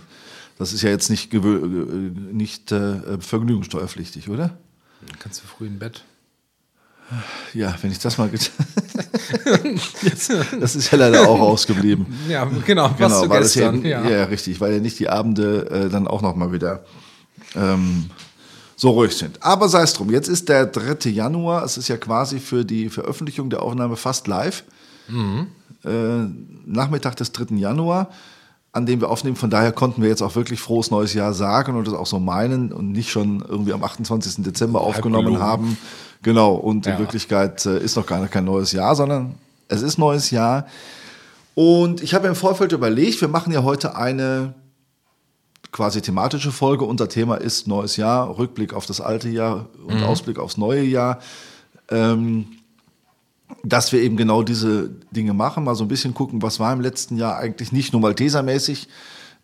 das 0.57 0.73
ist 0.73 0.81
ja 0.81 0.89
jetzt 0.89 1.09
nicht, 1.09 1.33
äh, 1.33 1.37
nicht 1.37 2.71
äh, 2.71 3.19
vergnügungssteuerpflichtig, 3.19 4.29
oder? 4.29 4.57
Dann 5.05 5.19
kannst 5.19 5.43
du 5.43 5.47
früh 5.47 5.67
in 5.67 5.77
Bett. 5.77 6.03
Ja, 7.53 7.75
wenn 7.83 7.91
ich 7.91 7.99
das 7.99 8.17
mal 8.17 8.29
get 8.29 8.49
Das 10.59 10.75
ist 10.75 10.91
ja 10.91 10.97
leider 10.97 11.27
auch 11.29 11.39
ausgeblieben. 11.39 12.07
Ja, 12.27 12.45
genau. 12.65 12.89
Was 12.91 12.97
Genau, 12.97 13.23
du 13.25 13.29
weil 13.29 13.43
es 13.43 13.53
gestern. 13.53 13.83
ja, 13.85 14.09
ja. 14.09 14.23
richtig, 14.23 14.59
weil 14.59 14.73
ja 14.73 14.79
nicht 14.79 14.97
die 14.97 15.09
Abende 15.09 15.69
äh, 15.69 15.89
dann 15.89 16.07
auch 16.07 16.21
noch 16.23 16.35
mal 16.35 16.51
wieder 16.51 16.83
ähm, 17.55 18.09
so 18.75 18.89
ruhig 18.91 19.15
sind. 19.15 19.41
Aber 19.41 19.69
sei 19.69 19.83
es 19.83 19.93
drum, 19.93 20.09
jetzt 20.11 20.27
ist 20.27 20.49
der 20.49 20.65
3. 20.65 21.09
Januar, 21.09 21.63
es 21.63 21.77
ist 21.77 21.87
ja 21.87 21.97
quasi 21.97 22.39
für 22.39 22.65
die 22.65 22.89
Veröffentlichung 22.89 23.49
der 23.49 23.61
Aufnahme 23.61 23.95
fast 23.95 24.27
live. 24.27 24.63
Äh, 25.83 25.89
Nachmittag 26.65 27.15
des 27.15 27.31
3. 27.31 27.55
Januar, 27.55 28.09
an 28.71 28.85
dem 28.85 28.99
wir 29.01 29.09
aufnehmen. 29.09 29.35
Von 29.35 29.49
daher 29.49 29.71
konnten 29.71 30.01
wir 30.01 30.09
jetzt 30.09 30.21
auch 30.21 30.35
wirklich 30.35 30.59
frohes 30.59 30.91
neues 30.91 31.13
Jahr 31.13 31.33
sagen 31.33 31.77
und 31.77 31.87
das 31.87 31.93
auch 31.93 32.07
so 32.07 32.19
meinen 32.19 32.73
und 32.73 32.91
nicht 32.91 33.11
schon 33.11 33.43
irgendwie 33.47 33.71
am 33.73 33.83
28. 33.83 34.43
Dezember 34.43 34.81
aufgenommen 34.81 35.39
haben. 35.39 35.77
Genau, 36.23 36.55
und 36.55 36.85
Ja. 36.85 36.93
in 36.93 36.99
Wirklichkeit 36.99 37.65
äh, 37.65 37.79
ist 37.79 37.95
noch 37.95 38.05
gar 38.07 38.25
kein 38.27 38.45
neues 38.45 38.71
Jahr, 38.71 38.95
sondern 38.95 39.35
es 39.67 39.81
ist 39.83 39.97
neues 39.97 40.31
Jahr. 40.31 40.65
Und 41.53 42.01
ich 42.03 42.13
habe 42.13 42.27
im 42.27 42.35
Vorfeld 42.35 42.71
überlegt, 42.73 43.21
wir 43.21 43.27
machen 43.29 43.53
ja 43.53 43.63
heute 43.63 43.95
eine 43.95 44.53
quasi 45.75 46.01
thematische 46.01 46.53
Folge. 46.53 46.85
Unser 46.85 47.09
Thema 47.09 47.35
ist 47.35 47.67
neues 47.67 47.97
Jahr, 47.97 48.37
Rückblick 48.37 48.73
auf 48.73 48.85
das 48.85 49.01
alte 49.01 49.27
Jahr 49.27 49.65
und 49.85 50.01
Ausblick 50.03 50.39
aufs 50.39 50.55
neue 50.55 50.83
Jahr. 50.83 51.19
Ähm, 51.89 52.47
dass 53.61 53.91
wir 53.91 54.01
eben 54.01 54.15
genau 54.15 54.41
diese 54.41 54.89
Dinge 55.11 55.33
machen, 55.33 55.65
mal 55.65 55.75
so 55.75 55.83
ein 55.83 55.89
bisschen 55.89 56.13
gucken, 56.13 56.41
was 56.41 56.61
war 56.61 56.71
im 56.71 56.79
letzten 56.79 57.17
Jahr 57.17 57.35
eigentlich 57.35 57.73
nicht 57.73 57.91
nur 57.91 58.01
Maltesermäßig, 58.01 58.87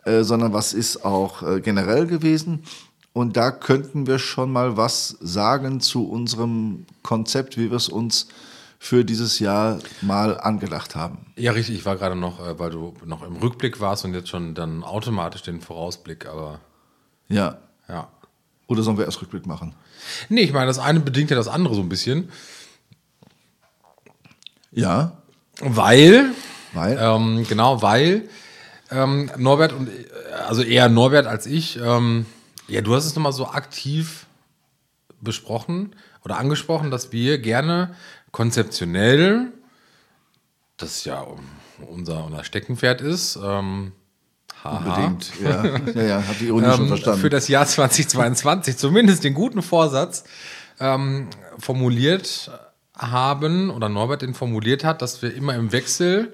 äh, 0.06 0.24
sondern 0.24 0.54
was 0.54 0.72
ist 0.72 1.04
auch 1.04 1.44
äh, 1.44 1.60
generell 1.60 2.08
gewesen. 2.08 2.64
Und 3.12 3.36
da 3.36 3.52
könnten 3.52 4.08
wir 4.08 4.18
schon 4.18 4.54
mal 4.54 4.78
was 4.78 5.18
sagen 5.20 5.82
zu 5.82 6.10
unserem 6.10 6.86
Konzept, 7.04 7.58
wie 7.58 7.70
wir 7.70 7.78
es 7.78 7.90
uns 7.90 8.28
für 8.84 9.06
dieses 9.06 9.38
Jahr 9.38 9.78
mal 10.02 10.40
angedacht 10.40 10.96
haben. 10.96 11.28
ja, 11.38 11.52
richtig. 11.52 11.76
Ich 11.76 11.86
war 11.86 11.98
gerade 11.98 12.16
noch, 12.16 12.40
äh, 12.46 12.58
weil 12.58 12.72
du 12.72 12.96
noch 13.06 13.22
im 13.22 13.36
Rückblick 13.36 13.80
warst 13.80 14.06
und 14.06 14.16
jetzt 14.16 14.30
schon 14.30 14.56
dann 14.56 14.84
automatisch 14.84 15.44
den 15.44 15.62
Vorausblick, 15.62 16.26
aber 16.26 16.60
Ja. 17.28 17.60
ja. 17.88 18.08
Oder 18.66 18.82
sollen 18.82 18.98
wir 18.98 19.06
erst 19.06 19.22
Rückblick 19.22 19.46
machen? 19.46 19.76
Nee, 20.30 20.42
ich 20.42 20.52
meine, 20.52 20.66
das 20.66 20.80
eine 20.80 21.00
bedingt 21.00 21.30
ja 21.30 21.36
das 21.36 21.48
andere 21.48 21.76
so 21.76 21.82
ein 21.82 21.90
bisschen. 21.90 22.30
Ja. 24.72 25.12
Weil, 25.60 26.32
Weil? 26.74 26.98
ähm, 27.00 27.46
genau, 27.48 27.84
weil 27.84 28.30
ähm, 28.90 29.30
Norbert 29.38 29.74
und, 29.74 29.90
äh, 29.90 30.06
also 30.48 30.64
eher 30.64 30.90
Norbert 30.90 31.28
als 31.28 31.46
ich, 31.46 31.78
ähm, 31.78 32.26
ja, 32.68 32.82
du 32.82 32.96
hast 32.96 33.06
es 33.06 33.14
nochmal 33.16 33.34
so 33.34 33.48
aktiv 33.48 34.26
besprochen 35.22 35.96
oder 36.26 36.38
angesprochen, 36.38 36.90
dass 36.90 37.12
wir 37.12 37.38
gerne 37.38 37.94
konzeptionell, 38.32 39.52
das 40.78 41.06
ja 41.06 41.26
unser, 41.88 42.26
unser 42.26 42.44
Steckenpferd 42.44 43.02
ist, 43.02 43.38
ähm, 43.42 43.94
Unbedingt. 44.64 45.32
Ja, 45.42 45.66
ja, 45.96 46.02
ja 46.04 46.28
habe 46.28 46.38
die 46.40 46.48
Ironie 46.48 46.72
schon 46.72 46.82
ähm, 46.82 46.88
verstanden. 46.90 47.20
für 47.22 47.30
das 47.30 47.48
Jahr 47.48 47.66
2022 47.66 48.78
zumindest 48.78 49.24
den 49.24 49.34
guten 49.34 49.62
Vorsatz 49.62 50.24
ähm, 50.80 51.30
formuliert 51.58 52.52
haben 52.96 53.72
oder 53.72 53.90
Norbert 53.90 54.22
den 54.22 54.34
formuliert 54.34 54.84
hat, 54.84 55.02
dass 55.02 55.22
wir 55.22 55.34
immer 55.34 55.56
im 55.56 55.72
Wechsel 55.72 56.34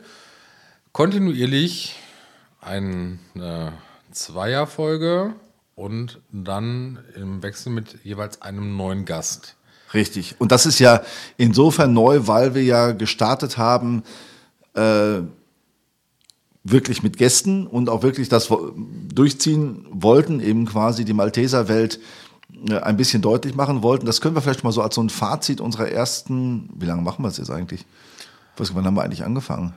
kontinuierlich 0.92 1.96
eine 2.60 3.72
Zweierfolge 4.12 5.36
und 5.76 6.20
dann 6.32 7.00
im 7.16 7.44
Wechsel 7.44 7.72
mit 7.72 8.04
jeweils 8.04 8.42
einem 8.42 8.76
neuen 8.76 9.06
Gast. 9.06 9.57
Richtig. 9.94 10.36
Und 10.40 10.52
das 10.52 10.66
ist 10.66 10.80
ja 10.80 11.02
insofern 11.38 11.94
neu, 11.94 12.22
weil 12.28 12.56
wir 12.56 12.64
ja 12.64 12.92
gestartet 12.92 13.58
haben, 13.58 14.04
äh, 14.74 15.22
wirklich 16.64 17.04
mit 17.04 17.18
Gästen 17.18 17.66
und 17.66 17.90
auch 17.90 18.04
wirklich 18.04 18.30
das 18.30 18.50
durchziehen 19.14 19.86
wollten, 19.90 20.42
eben 20.42 20.66
quasi 20.66 21.06
die 21.06 21.14
Malteser-Welt 21.14 22.00
äh, 22.70 22.78
ein 22.80 22.98
bisschen 22.98 23.22
deutlich 23.22 23.56
machen 23.56 23.84
wollten. 23.84 24.06
Das 24.06 24.22
können 24.22 24.36
wir 24.36 24.42
vielleicht 24.42 24.64
mal 24.64 24.72
so 24.72 24.82
als 24.82 24.96
so 24.96 25.02
ein 25.02 25.10
Fazit 25.10 25.62
unserer 25.62 25.90
ersten, 25.90 26.70
wie 26.76 26.86
lange 26.86 27.02
machen 27.02 27.24
wir 27.24 27.30
es 27.30 27.38
jetzt 27.38 27.52
eigentlich? 27.52 27.86
Was, 28.58 28.76
wann 28.76 28.86
haben 28.86 28.96
wir 28.96 29.04
eigentlich 29.04 29.24
angefangen? 29.24 29.74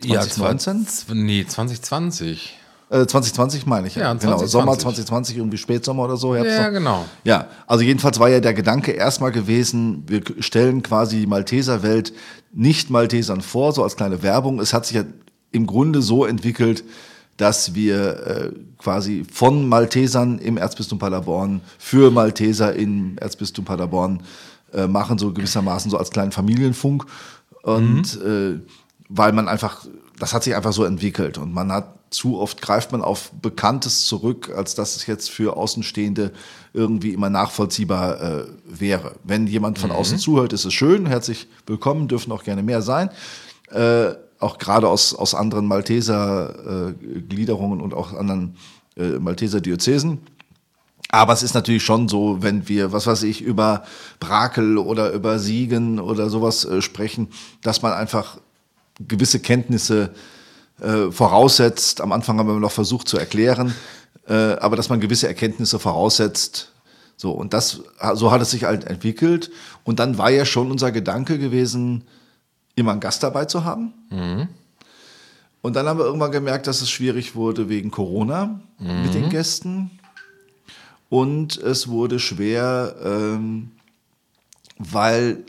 2019? 0.00 0.86
Ja, 1.08 1.14
nee, 1.14 1.46
2020. 1.46 2.54
Äh, 2.88 3.06
2020 3.06 3.66
meine 3.66 3.88
ich. 3.88 3.96
Ja, 3.96 4.12
genau. 4.12 4.38
2020. 4.38 4.50
Sommer 4.50 4.78
2020, 4.78 5.36
irgendwie 5.38 5.56
Spätsommer 5.58 6.04
oder 6.04 6.16
so. 6.16 6.34
Herbst 6.36 6.52
Ja, 6.52 6.68
genau. 6.68 7.04
Ja, 7.24 7.48
also 7.66 7.82
jedenfalls 7.82 8.20
war 8.20 8.28
ja 8.28 8.40
der 8.40 8.54
Gedanke 8.54 8.92
erstmal 8.92 9.32
gewesen, 9.32 10.04
wir 10.06 10.22
stellen 10.38 10.82
quasi 10.82 11.20
die 11.20 11.26
Malteserwelt 11.26 12.12
nicht 12.52 12.90
Maltesern 12.90 13.40
vor, 13.40 13.72
so 13.72 13.82
als 13.82 13.96
kleine 13.96 14.22
Werbung. 14.22 14.60
Es 14.60 14.72
hat 14.72 14.86
sich 14.86 14.96
ja 14.96 15.04
im 15.50 15.66
Grunde 15.66 16.00
so 16.00 16.24
entwickelt, 16.24 16.84
dass 17.36 17.74
wir 17.74 18.26
äh, 18.26 18.52
quasi 18.78 19.24
von 19.30 19.68
Maltesern 19.68 20.38
im 20.38 20.56
Erzbistum 20.56 20.98
Paderborn 20.98 21.60
für 21.78 22.10
Malteser 22.10 22.74
im 22.74 23.18
Erzbistum 23.18 23.64
Paderborn 23.64 24.22
äh, 24.72 24.86
machen, 24.86 25.18
so 25.18 25.32
gewissermaßen 25.32 25.90
so 25.90 25.98
als 25.98 26.10
kleinen 26.10 26.32
Familienfunk. 26.32 27.04
Und 27.62 28.20
äh, 28.22 28.60
weil 29.08 29.32
man 29.32 29.48
einfach, 29.48 29.86
das 30.18 30.32
hat 30.32 30.44
sich 30.44 30.54
einfach 30.54 30.72
so 30.72 30.84
entwickelt 30.84 31.36
und 31.36 31.52
man 31.52 31.72
hat 31.72 31.95
zu 32.10 32.38
oft 32.38 32.62
greift 32.62 32.92
man 32.92 33.02
auf 33.02 33.32
Bekanntes 33.42 34.06
zurück, 34.06 34.52
als 34.56 34.74
dass 34.74 34.96
es 34.96 35.06
jetzt 35.06 35.30
für 35.30 35.56
Außenstehende 35.56 36.32
irgendwie 36.72 37.12
immer 37.12 37.30
nachvollziehbar 37.30 38.20
äh, 38.20 38.44
wäre. 38.64 39.16
Wenn 39.24 39.46
jemand 39.46 39.78
von 39.78 39.90
außen 39.90 40.18
zuhört, 40.18 40.52
ist 40.52 40.64
es 40.64 40.72
schön, 40.72 41.06
herzlich 41.06 41.48
willkommen, 41.66 42.08
dürfen 42.08 42.32
auch 42.32 42.44
gerne 42.44 42.62
mehr 42.62 42.82
sein. 42.82 43.10
Äh, 43.70 44.10
auch 44.38 44.58
gerade 44.58 44.88
aus, 44.88 45.14
aus 45.14 45.34
anderen 45.34 45.66
Malteser 45.66 46.90
äh, 46.90 47.20
Gliederungen 47.20 47.80
und 47.80 47.94
auch 47.94 48.12
anderen 48.12 48.56
äh, 48.96 49.18
Malteser 49.18 49.60
Diözesen. 49.60 50.18
Aber 51.08 51.32
es 51.32 51.42
ist 51.42 51.54
natürlich 51.54 51.84
schon 51.84 52.08
so, 52.08 52.42
wenn 52.42 52.68
wir, 52.68 52.92
was 52.92 53.06
weiß 53.06 53.22
ich, 53.22 53.40
über 53.40 53.84
Brakel 54.20 54.76
oder 54.76 55.12
über 55.12 55.38
Siegen 55.38 55.98
oder 55.98 56.30
sowas 56.30 56.64
äh, 56.64 56.82
sprechen, 56.82 57.28
dass 57.62 57.82
man 57.82 57.92
einfach 57.92 58.38
gewisse 59.00 59.40
Kenntnisse 59.40 60.10
äh, 60.12 60.35
voraussetzt. 61.10 62.00
Am 62.00 62.12
Anfang 62.12 62.38
haben 62.38 62.48
wir 62.48 62.54
noch 62.60 62.72
versucht 62.72 63.08
zu 63.08 63.16
erklären, 63.18 63.74
äh, 64.28 64.34
aber 64.34 64.76
dass 64.76 64.88
man 64.88 65.00
gewisse 65.00 65.26
Erkenntnisse 65.26 65.78
voraussetzt. 65.78 66.72
So, 67.16 67.32
und 67.32 67.54
das, 67.54 67.80
so 68.14 68.30
hat 68.30 68.42
es 68.42 68.50
sich 68.50 68.64
halt 68.64 68.84
entwickelt. 68.84 69.50
Und 69.84 69.98
dann 70.00 70.18
war 70.18 70.30
ja 70.30 70.44
schon 70.44 70.70
unser 70.70 70.92
Gedanke 70.92 71.38
gewesen, 71.38 72.04
immer 72.74 72.92
einen 72.92 73.00
Gast 73.00 73.22
dabei 73.22 73.46
zu 73.46 73.64
haben. 73.64 73.94
Und 75.62 75.76
dann 75.76 75.86
haben 75.86 75.98
wir 75.98 76.04
irgendwann 76.04 76.30
gemerkt, 76.30 76.66
dass 76.66 76.82
es 76.82 76.90
schwierig 76.90 77.34
wurde 77.34 77.70
wegen 77.70 77.90
Corona 77.90 78.60
mit 78.78 79.14
den 79.14 79.30
Gästen. 79.30 79.90
Und 81.08 81.56
es 81.56 81.88
wurde 81.88 82.18
schwer, 82.18 82.96
ähm, 83.02 83.70
weil 84.76 85.44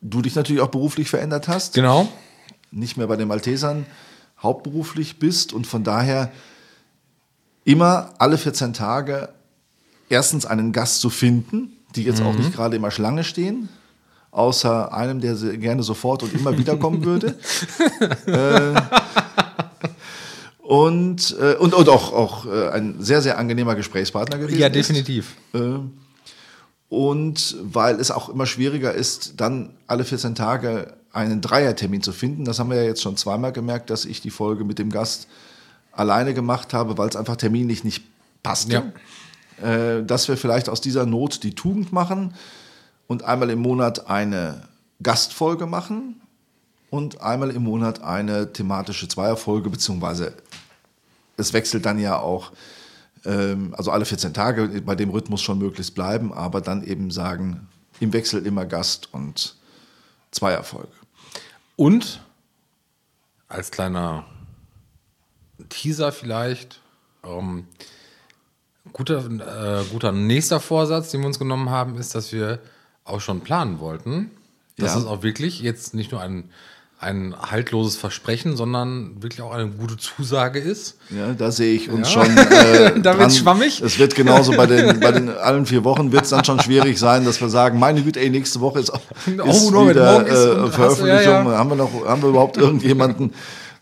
du 0.00 0.22
dich 0.22 0.34
natürlich 0.34 0.62
auch 0.62 0.70
beruflich 0.70 1.08
verändert 1.08 1.46
hast. 1.46 1.74
Genau. 1.74 2.08
Nicht 2.72 2.96
mehr 2.96 3.06
bei 3.06 3.16
den 3.16 3.28
Maltesern 3.28 3.86
hauptberuflich 4.42 5.18
bist 5.18 5.52
und 5.52 5.66
von 5.66 5.84
daher 5.84 6.30
immer 7.64 8.14
alle 8.18 8.38
14 8.38 8.72
Tage 8.72 9.28
erstens 10.08 10.46
einen 10.46 10.72
Gast 10.72 11.00
zu 11.00 11.10
finden, 11.10 11.72
die 11.94 12.04
jetzt 12.04 12.22
auch 12.22 12.34
nicht 12.34 12.52
gerade 12.52 12.76
immer 12.76 12.90
Schlange 12.90 13.24
stehen, 13.24 13.68
außer 14.30 14.92
einem, 14.92 15.20
der 15.20 15.36
sehr 15.36 15.56
gerne 15.56 15.82
sofort 15.82 16.22
und 16.22 16.34
immer 16.34 16.56
wiederkommen 16.56 17.04
würde. 17.04 17.38
äh, 18.26 18.80
und, 20.60 21.36
äh, 21.40 21.54
und, 21.54 21.74
und 21.74 21.88
auch, 21.88 22.12
auch 22.12 22.46
äh, 22.46 22.68
ein 22.68 22.96
sehr, 23.00 23.22
sehr 23.22 23.38
angenehmer 23.38 23.74
Gesprächspartner 23.74 24.38
gewesen. 24.38 24.58
Ja, 24.58 24.66
ist. 24.66 24.76
definitiv. 24.76 25.34
Äh, 25.54 25.78
Und 26.90 27.56
weil 27.62 28.00
es 28.00 28.10
auch 28.10 28.28
immer 28.28 28.46
schwieriger 28.46 28.92
ist, 28.92 29.34
dann 29.40 29.70
alle 29.86 30.04
14 30.04 30.34
Tage 30.34 30.97
einen 31.12 31.40
Dreiertermin 31.40 32.02
zu 32.02 32.12
finden. 32.12 32.44
Das 32.44 32.58
haben 32.58 32.70
wir 32.70 32.76
ja 32.76 32.84
jetzt 32.84 33.02
schon 33.02 33.16
zweimal 33.16 33.52
gemerkt, 33.52 33.90
dass 33.90 34.04
ich 34.04 34.20
die 34.20 34.30
Folge 34.30 34.64
mit 34.64 34.78
dem 34.78 34.90
Gast 34.90 35.28
alleine 35.92 36.34
gemacht 36.34 36.74
habe, 36.74 36.98
weil 36.98 37.08
es 37.08 37.16
einfach 37.16 37.36
terminlich 37.36 37.84
nicht 37.84 38.04
passte. 38.42 38.92
Äh, 39.62 40.04
dass 40.04 40.28
wir 40.28 40.36
vielleicht 40.36 40.68
aus 40.68 40.80
dieser 40.80 41.04
Not 41.04 41.42
die 41.42 41.54
Tugend 41.54 41.92
machen 41.92 42.34
und 43.08 43.24
einmal 43.24 43.50
im 43.50 43.58
Monat 43.58 44.08
eine 44.08 44.62
Gastfolge 45.02 45.66
machen 45.66 46.20
und 46.90 47.20
einmal 47.20 47.50
im 47.50 47.64
Monat 47.64 48.02
eine 48.02 48.52
thematische 48.52 49.08
Zweierfolge, 49.08 49.68
beziehungsweise 49.68 50.34
es 51.36 51.52
wechselt 51.52 51.86
dann 51.86 51.98
ja 51.98 52.18
auch, 52.20 52.52
ähm, 53.24 53.74
also 53.76 53.90
alle 53.90 54.04
14 54.04 54.32
Tage 54.32 54.82
bei 54.82 54.94
dem 54.94 55.10
Rhythmus 55.10 55.42
schon 55.42 55.58
möglichst 55.58 55.96
bleiben, 55.96 56.32
aber 56.32 56.60
dann 56.60 56.84
eben 56.84 57.10
sagen, 57.10 57.66
im 57.98 58.12
Wechsel 58.12 58.46
immer 58.46 58.64
Gast 58.64 59.12
und 59.12 59.56
Zweierfolge. 60.30 60.92
Und 61.76 62.20
als 63.48 63.70
kleiner 63.70 64.24
Teaser 65.68 66.12
vielleicht, 66.12 66.80
ähm, 67.24 67.66
guter, 68.92 69.18
äh, 69.80 69.84
guter 69.90 70.12
nächster 70.12 70.60
Vorsatz, 70.60 71.10
den 71.10 71.20
wir 71.20 71.26
uns 71.26 71.38
genommen 71.38 71.70
haben, 71.70 71.96
ist, 71.96 72.14
dass 72.14 72.32
wir 72.32 72.60
auch 73.04 73.20
schon 73.20 73.40
planen 73.40 73.80
wollten. 73.80 74.30
Dass 74.76 74.94
Ja. 74.94 75.00
es 75.00 75.06
auch 75.06 75.22
wirklich 75.22 75.60
jetzt 75.60 75.94
nicht 75.94 76.12
nur 76.12 76.20
ein, 76.20 76.50
ein 77.00 77.34
haltloses 77.40 77.96
Versprechen, 77.96 78.56
sondern 78.56 79.22
wirklich 79.22 79.40
auch 79.42 79.52
eine 79.52 79.68
gute 79.68 79.96
Zusage 79.96 80.58
ist. 80.58 80.96
Ja, 81.10 81.32
da 81.32 81.52
sehe 81.52 81.74
ich 81.74 81.90
uns 81.90 82.12
Ja. 82.12 82.24
schon. 82.24 82.36
Äh, 82.36 83.00
Da 83.00 83.14
dran. 83.14 83.30
schwammig. 83.30 83.80
Es 83.80 83.98
wird 84.00 84.16
genauso 84.16 84.52
bei 84.56 84.66
den, 84.66 84.98
bei 84.98 85.12
den 85.12 85.28
allen 85.38 85.64
vier 85.64 85.84
Wochen 85.84 86.10
wird 86.10 86.24
es 86.24 86.30
dann 86.30 86.44
schon 86.44 86.58
schwierig 86.60 86.98
sein, 86.98 87.24
dass 87.24 87.40
wir 87.40 87.48
sagen, 87.50 87.78
meine 87.78 88.02
Güte, 88.02 88.18
ey, 88.20 88.30
nächste 88.30 88.60
Woche 88.60 88.80
ist, 88.80 88.88
ist 89.26 89.72
Oh, 89.72 89.88
wieder 89.88 90.26
ist- 90.26 90.32
äh, 90.34 90.66
Veröffentlichung. 90.72 91.22
ja, 91.24 91.42
ja. 91.52 91.58
Haben 91.58 91.70
wir 91.70 91.76
noch, 91.76 92.04
haben 92.04 92.20
wir 92.22 92.30
überhaupt 92.30 92.56
irgendjemanden? 92.56 93.32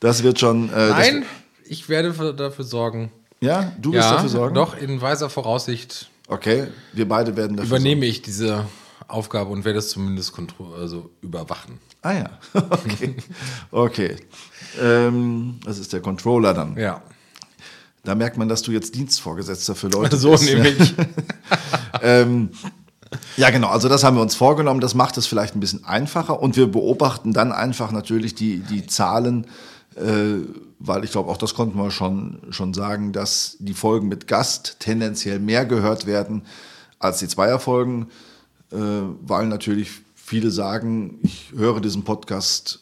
Das 0.01 0.23
wird 0.23 0.39
schon. 0.39 0.69
Äh, 0.75 0.91
Nein, 0.91 1.25
ich 1.65 1.89
werde 1.89 2.13
für, 2.13 2.35
dafür 2.35 2.65
sorgen. 2.67 3.11
Ja, 3.41 3.73
du 3.81 3.93
wirst 3.95 4.11
dafür 4.11 4.29
sorgen. 4.29 4.55
doch, 4.55 4.77
in 4.79 5.01
weiser 5.01 5.31
Voraussicht 5.31 6.11
Okay, 6.29 6.67
wir 6.93 7.09
beide 7.09 7.37
werden 7.37 7.57
dafür 7.57 7.77
übernehme 7.77 8.05
ich 8.05 8.21
diese 8.21 8.65
Aufgabe 9.09 9.51
und 9.51 9.65
werde 9.65 9.79
es 9.79 9.91
zumindest 9.91 10.33
also 10.79 11.11
überwachen. 11.21 11.79
Ah 12.03 12.13
ja, 12.13 12.31
okay, 12.71 13.17
okay. 13.71 14.17
Ähm, 14.81 15.59
das 15.65 15.79
ist 15.79 15.93
der 15.93 16.01
Controller 16.01 16.55
dann. 16.55 16.77
Ja. 16.77 17.03
Da 18.05 18.15
merkt 18.15 18.37
man, 18.37 18.49
dass 18.49 18.63
du 18.63 18.71
jetzt 18.71 18.95
Dienstvorgesetzter 18.95 19.75
für 19.75 19.89
Leute 19.89 20.17
So 20.17 20.33
bist. 20.33 20.45
nämlich. 20.45 20.95
Ähm, 22.03 22.51
ja, 23.39 23.49
genau. 23.51 23.69
Also 23.69 23.89
das 23.89 24.05
haben 24.05 24.17
wir 24.17 24.23
uns 24.23 24.35
vorgenommen. 24.35 24.81
Das 24.81 24.95
macht 24.95 25.17
es 25.17 25.27
vielleicht 25.27 25.57
ein 25.57 25.61
bisschen 25.61 25.85
einfacher. 25.85 26.41
Und 26.43 26.57
wir 26.57 26.67
beobachten 26.67 27.33
dann 27.33 27.53
einfach 27.53 27.91
natürlich 27.91 28.35
die, 28.35 28.59
die 28.59 28.87
Zahlen, 28.87 29.47
äh, 29.95 30.45
weil 30.79 31.05
ich 31.05 31.13
glaube, 31.13 31.31
auch 31.31 31.39
das 31.39 31.55
konnten 31.55 31.79
wir 31.79 31.91
schon, 31.91 32.43
schon 32.51 32.75
sagen, 32.75 33.13
dass 33.13 33.57
die 33.61 33.73
Folgen 33.73 34.09
mit 34.09 34.27
Gast 34.27 34.77
tendenziell 34.79 35.39
mehr 35.39 35.65
gehört 35.65 36.07
werden 36.07 36.43
als 36.99 37.19
die 37.19 37.29
Zweierfolgen, 37.29 38.03
äh, 38.03 38.07
weil 38.71 39.47
natürlich 39.47 39.91
viele 40.15 40.51
sagen, 40.51 41.19
ich 41.23 41.53
höre 41.57 41.81
diesen 41.81 42.03
Podcast 42.05 42.81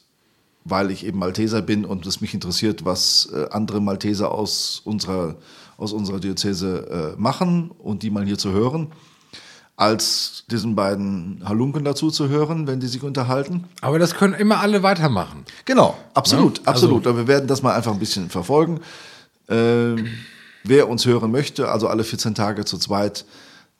weil 0.64 0.90
ich 0.90 1.04
eben 1.04 1.18
Malteser 1.18 1.60
bin 1.60 1.84
und 1.84 2.06
es 2.06 2.20
mich 2.22 2.32
interessiert, 2.32 2.84
was 2.84 3.28
äh, 3.32 3.46
andere 3.50 3.80
Malteser 3.80 4.32
aus 4.32 4.80
unserer, 4.84 5.36
aus 5.76 5.92
unserer 5.92 6.20
Diözese 6.20 7.14
äh, 7.18 7.20
machen 7.20 7.70
und 7.70 8.02
die 8.02 8.08
mal 8.10 8.24
hier 8.24 8.38
zu 8.38 8.50
hören, 8.52 8.88
als 9.76 10.44
diesen 10.50 10.74
beiden 10.74 11.42
Halunken 11.44 11.84
dazu 11.84 12.10
zu 12.10 12.28
hören, 12.28 12.66
wenn 12.66 12.80
die 12.80 12.86
sich 12.86 13.02
unterhalten. 13.02 13.64
Aber 13.82 13.98
das 13.98 14.14
können 14.14 14.32
immer 14.32 14.60
alle 14.60 14.82
weitermachen. 14.82 15.44
Genau, 15.66 15.96
absolut, 16.14 16.58
Ja, 16.58 16.64
also- 16.64 16.86
absolut. 16.86 17.06
Aber 17.06 17.18
wir 17.18 17.26
werden 17.28 17.46
das 17.46 17.62
mal 17.62 17.74
einfach 17.74 17.92
ein 17.92 17.98
bisschen 17.98 18.30
verfolgen. 18.30 18.80
Ähm, 19.48 20.06
wer 20.62 20.88
uns 20.88 21.04
hören 21.04 21.30
möchte, 21.30 21.68
also 21.70 21.88
alle 21.88 22.04
14 22.04 22.34
Tage 22.34 22.64
zu 22.64 22.78
zweit, 22.78 23.26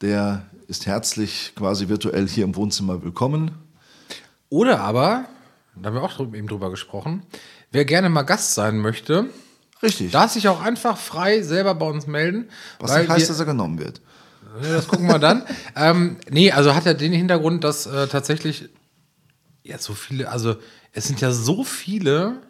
der 0.02 0.44
ist 0.66 0.86
herzlich 0.86 1.52
quasi 1.56 1.88
virtuell 1.88 2.28
hier 2.28 2.44
im 2.44 2.56
Wohnzimmer 2.56 3.02
willkommen. 3.02 3.52
Oder 4.48 4.80
aber, 4.80 5.26
da 5.76 5.88
haben 5.88 5.94
wir 5.94 6.02
auch 6.02 6.20
eben 6.20 6.46
drüber 6.46 6.70
gesprochen, 6.70 7.22
wer 7.70 7.84
gerne 7.84 8.08
mal 8.08 8.22
Gast 8.22 8.54
sein 8.54 8.78
möchte, 8.78 9.26
Richtig. 9.82 10.12
darf 10.12 10.32
sich 10.32 10.48
auch 10.48 10.62
einfach 10.62 10.96
frei 10.96 11.42
selber 11.42 11.74
bei 11.74 11.86
uns 11.86 12.06
melden. 12.06 12.48
was 12.78 12.96
nicht 12.96 13.08
heißt, 13.08 13.20
wir, 13.20 13.28
dass 13.28 13.40
er 13.40 13.46
genommen 13.46 13.78
wird. 13.78 14.00
Das 14.62 14.86
gucken 14.86 15.08
wir 15.08 15.18
dann. 15.18 15.44
ähm, 15.76 16.16
nee, 16.30 16.52
also 16.52 16.74
hat 16.74 16.86
ja 16.86 16.94
den 16.94 17.12
Hintergrund, 17.12 17.64
dass 17.64 17.86
äh, 17.86 18.06
tatsächlich 18.06 18.68
ja 19.62 19.78
so 19.78 19.94
viele, 19.94 20.30
also 20.30 20.56
es 20.92 21.06
sind 21.06 21.20
ja 21.20 21.32
so 21.32 21.64
viele 21.64 22.40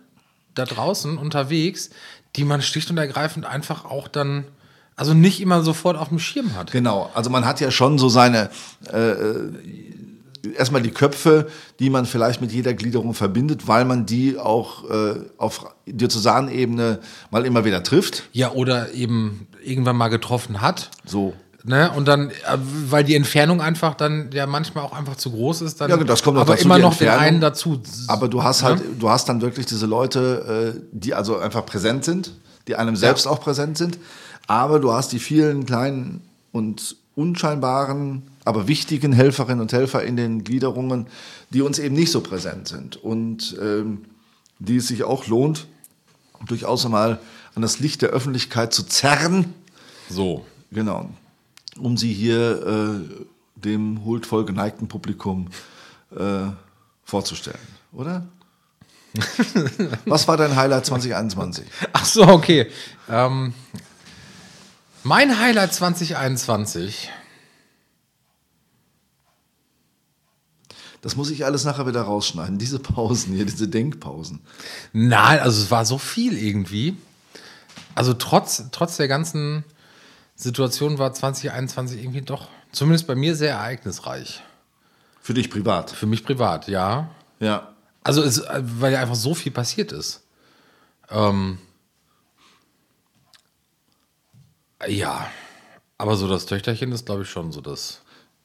da 0.54 0.64
draußen 0.64 1.16
unterwegs, 1.18 1.90
die 2.36 2.44
man 2.44 2.62
schlicht 2.62 2.90
und 2.90 2.98
ergreifend 2.98 3.46
einfach 3.46 3.84
auch 3.84 4.08
dann, 4.08 4.44
also 4.96 5.14
nicht 5.14 5.40
immer 5.40 5.62
sofort 5.62 5.96
auf 5.96 6.08
dem 6.08 6.18
Schirm 6.18 6.54
hat. 6.54 6.72
Genau, 6.72 7.10
also 7.14 7.30
man 7.30 7.44
hat 7.44 7.60
ja 7.60 7.70
schon 7.70 7.98
so 7.98 8.08
seine, 8.08 8.50
äh, 8.92 10.48
erstmal 10.56 10.82
die 10.82 10.90
Köpfe, 10.90 11.48
die 11.78 11.90
man 11.90 12.06
vielleicht 12.06 12.40
mit 12.40 12.52
jeder 12.52 12.74
Gliederung 12.74 13.14
verbindet, 13.14 13.66
weil 13.66 13.84
man 13.84 14.06
die 14.06 14.38
auch 14.38 14.88
äh, 14.88 15.14
auf 15.38 15.66
Diözesanebene 15.86 17.00
mal 17.30 17.44
immer 17.44 17.64
wieder 17.64 17.82
trifft. 17.82 18.24
Ja, 18.32 18.52
oder 18.52 18.92
eben 18.92 19.48
irgendwann 19.64 19.96
mal 19.96 20.08
getroffen 20.08 20.60
hat. 20.60 20.90
So. 21.04 21.34
Ne? 21.66 21.90
Und 21.92 22.06
dann, 22.06 22.30
äh, 22.30 22.34
weil 22.58 23.04
die 23.04 23.14
Entfernung 23.14 23.62
einfach 23.62 23.94
dann 23.94 24.30
ja 24.32 24.46
manchmal 24.46 24.84
auch 24.84 24.92
einfach 24.92 25.16
zu 25.16 25.30
groß 25.30 25.62
ist, 25.62 25.80
dann 25.80 25.88
Ja, 25.88 25.96
das 25.96 26.22
kommt 26.22 26.36
aber 26.36 26.52
dazu, 26.52 26.66
immer 26.66 26.78
noch 26.78 26.94
den 26.96 27.08
einen 27.08 27.40
dazu. 27.40 27.80
Aber 28.06 28.28
du 28.28 28.42
hast 28.42 28.62
halt, 28.62 28.82
du 28.98 29.08
hast 29.08 29.30
dann 29.30 29.40
wirklich 29.40 29.64
diese 29.64 29.86
Leute, 29.86 30.74
äh, 30.76 30.80
die 30.92 31.14
also 31.14 31.38
einfach 31.38 31.64
präsent 31.64 32.04
sind, 32.04 32.32
die 32.68 32.76
einem 32.76 32.96
selbst 32.96 33.26
auch 33.26 33.40
präsent 33.40 33.78
sind. 33.78 33.98
Aber 34.46 34.78
du 34.78 34.92
hast 34.92 35.12
die 35.12 35.18
vielen 35.18 35.66
kleinen 35.66 36.20
und 36.52 36.96
unscheinbaren, 37.16 38.22
aber 38.44 38.68
wichtigen 38.68 39.12
Helferinnen 39.12 39.60
und 39.60 39.72
Helfer 39.72 40.02
in 40.02 40.16
den 40.16 40.44
Gliederungen, 40.44 41.06
die 41.50 41.62
uns 41.62 41.78
eben 41.78 41.94
nicht 41.94 42.10
so 42.10 42.20
präsent 42.20 42.68
sind 42.68 42.96
und 42.96 43.56
ähm, 43.60 44.04
die 44.58 44.76
es 44.76 44.88
sich 44.88 45.04
auch 45.04 45.26
lohnt, 45.26 45.66
durchaus 46.46 46.84
einmal 46.84 47.20
an 47.54 47.62
das 47.62 47.78
Licht 47.78 48.02
der 48.02 48.10
Öffentlichkeit 48.10 48.74
zu 48.74 48.82
zerren. 48.82 49.54
So. 50.10 50.44
Genau. 50.74 51.08
Um 51.78 51.96
sie 51.96 52.12
hier 52.12 52.66
äh, 52.66 53.24
dem 53.54 54.04
huldvoll 54.04 54.44
geneigten 54.44 54.88
Publikum 54.88 55.48
äh, 56.14 56.46
vorzustellen, 57.04 57.58
oder? 57.92 58.26
Was 60.06 60.26
war 60.26 60.36
dein 60.36 60.56
Highlight 60.56 60.86
2021? 60.86 61.64
Ach 61.92 62.04
so, 62.04 62.26
okay. 62.26 62.66
Ähm, 63.08 63.54
mein 65.04 65.38
Highlight 65.38 65.72
2021. 65.72 67.10
Das 71.02 71.16
muss 71.16 71.30
ich 71.30 71.44
alles 71.44 71.64
nachher 71.64 71.86
wieder 71.86 72.02
rausschneiden. 72.02 72.56
Diese 72.56 72.78
Pausen 72.78 73.34
hier, 73.34 73.44
diese 73.44 73.68
Denkpausen. 73.68 74.40
Nein, 74.94 75.38
also 75.40 75.60
es 75.62 75.70
war 75.70 75.84
so 75.84 75.98
viel 75.98 76.38
irgendwie. 76.38 76.96
Also 77.94 78.14
trotz, 78.14 78.64
trotz 78.72 78.96
der 78.96 79.06
ganzen 79.06 79.64
Situation 80.34 80.98
war 80.98 81.12
2021 81.12 82.00
irgendwie 82.00 82.22
doch, 82.22 82.48
zumindest 82.72 83.06
bei 83.06 83.14
mir, 83.14 83.36
sehr 83.36 83.50
ereignisreich. 83.50 84.42
Für 85.20 85.34
dich 85.34 85.50
privat. 85.50 85.90
Für 85.90 86.06
mich 86.06 86.24
privat, 86.24 86.68
ja. 86.68 87.10
Ja. 87.38 87.74
Also, 88.02 88.22
es, 88.22 88.42
weil 88.58 88.92
ja 88.92 89.00
einfach 89.00 89.14
so 89.14 89.34
viel 89.34 89.52
passiert 89.52 89.92
ist. 89.92 90.22
Ähm, 91.10 91.58
ja, 94.88 95.26
aber 95.98 96.16
so 96.16 96.28
das 96.28 96.46
Töchterchen 96.46 96.92
ist, 96.92 97.06
glaube 97.06 97.22
ich, 97.22 97.30
schon 97.30 97.52
so 97.52 97.60
das, 97.60 98.00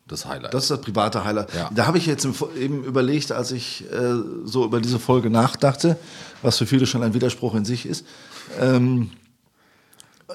das 0.07 0.25
Highlight. 0.25 0.53
Das 0.53 0.63
ist 0.63 0.71
das 0.71 0.81
private 0.81 1.23
Highlight. 1.23 1.53
Ja. 1.53 1.69
Da 1.73 1.87
habe 1.87 1.97
ich 1.97 2.05
jetzt 2.05 2.27
eben 2.57 2.83
überlegt, 2.83 3.31
als 3.31 3.51
ich 3.51 3.85
äh, 3.91 4.13
so 4.43 4.65
über 4.65 4.81
diese 4.81 4.99
Folge 4.99 5.29
nachdachte, 5.29 5.97
was 6.41 6.57
für 6.57 6.65
viele 6.65 6.85
schon 6.85 7.03
ein 7.03 7.13
Widerspruch 7.13 7.55
in 7.55 7.65
sich 7.65 7.85
ist. 7.85 8.05
Ähm, 8.59 9.11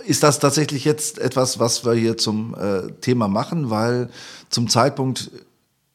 ist 0.06 0.22
das 0.22 0.38
tatsächlich 0.38 0.84
jetzt 0.84 1.18
etwas, 1.18 1.58
was 1.58 1.84
wir 1.84 1.94
hier 1.94 2.16
zum 2.16 2.54
äh, 2.54 2.90
Thema 3.00 3.28
machen, 3.28 3.70
weil 3.70 4.10
zum 4.50 4.68
Zeitpunkt 4.68 5.30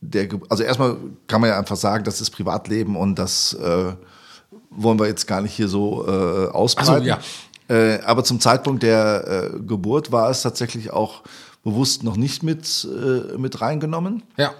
der, 0.01 0.27
Ge 0.27 0.39
also 0.49 0.63
erstmal 0.63 0.95
kann 1.27 1.41
man 1.41 1.49
ja 1.49 1.59
einfach 1.59 1.75
sagen, 1.75 2.05
das 2.05 2.21
ist 2.21 2.29
Privatleben 2.31 2.95
und 2.95 3.19
das 3.19 3.53
äh, 3.53 3.93
wollen 4.69 4.99
wir 4.99 5.07
jetzt 5.07 5.27
gar 5.27 5.41
nicht 5.41 5.53
hier 5.53 5.67
so 5.67 6.07
äh, 6.07 6.47
ausbreiten. 6.47 7.05
ja. 7.05 7.19
Äh, 7.69 7.99
aber 8.01 8.23
zum 8.23 8.39
Zeitpunkt 8.39 8.83
der 8.83 9.51
äh, 9.53 9.59
Geburt 9.59 10.11
war 10.11 10.29
es 10.29 10.41
tatsächlich 10.41 10.91
auch 10.91 11.21
bewusst 11.63 12.03
noch 12.03 12.17
nicht 12.17 12.41
mit, 12.43 12.87
äh, 12.89 13.37
mit 13.37 13.61
reingenommen. 13.61 14.23
ja. 14.37 14.53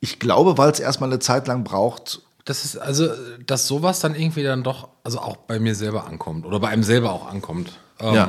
Ich 0.00 0.20
glaube, 0.20 0.56
weil 0.56 0.70
es 0.70 0.78
erstmal 0.78 1.10
eine 1.10 1.18
Zeit 1.18 1.48
lang 1.48 1.64
braucht. 1.64 2.22
Das 2.44 2.64
ist, 2.64 2.76
also, 2.78 3.08
dass 3.44 3.66
sowas 3.66 3.98
dann 3.98 4.14
irgendwie 4.14 4.44
dann 4.44 4.62
doch, 4.62 4.88
also 5.02 5.18
auch 5.18 5.36
bei 5.36 5.58
mir 5.58 5.74
selber 5.74 6.06
ankommt 6.06 6.46
oder 6.46 6.60
bei 6.60 6.68
einem 6.68 6.84
selber 6.84 7.10
auch 7.12 7.26
ankommt. 7.28 7.72
Ähm, 7.98 8.14
Ja. 8.14 8.28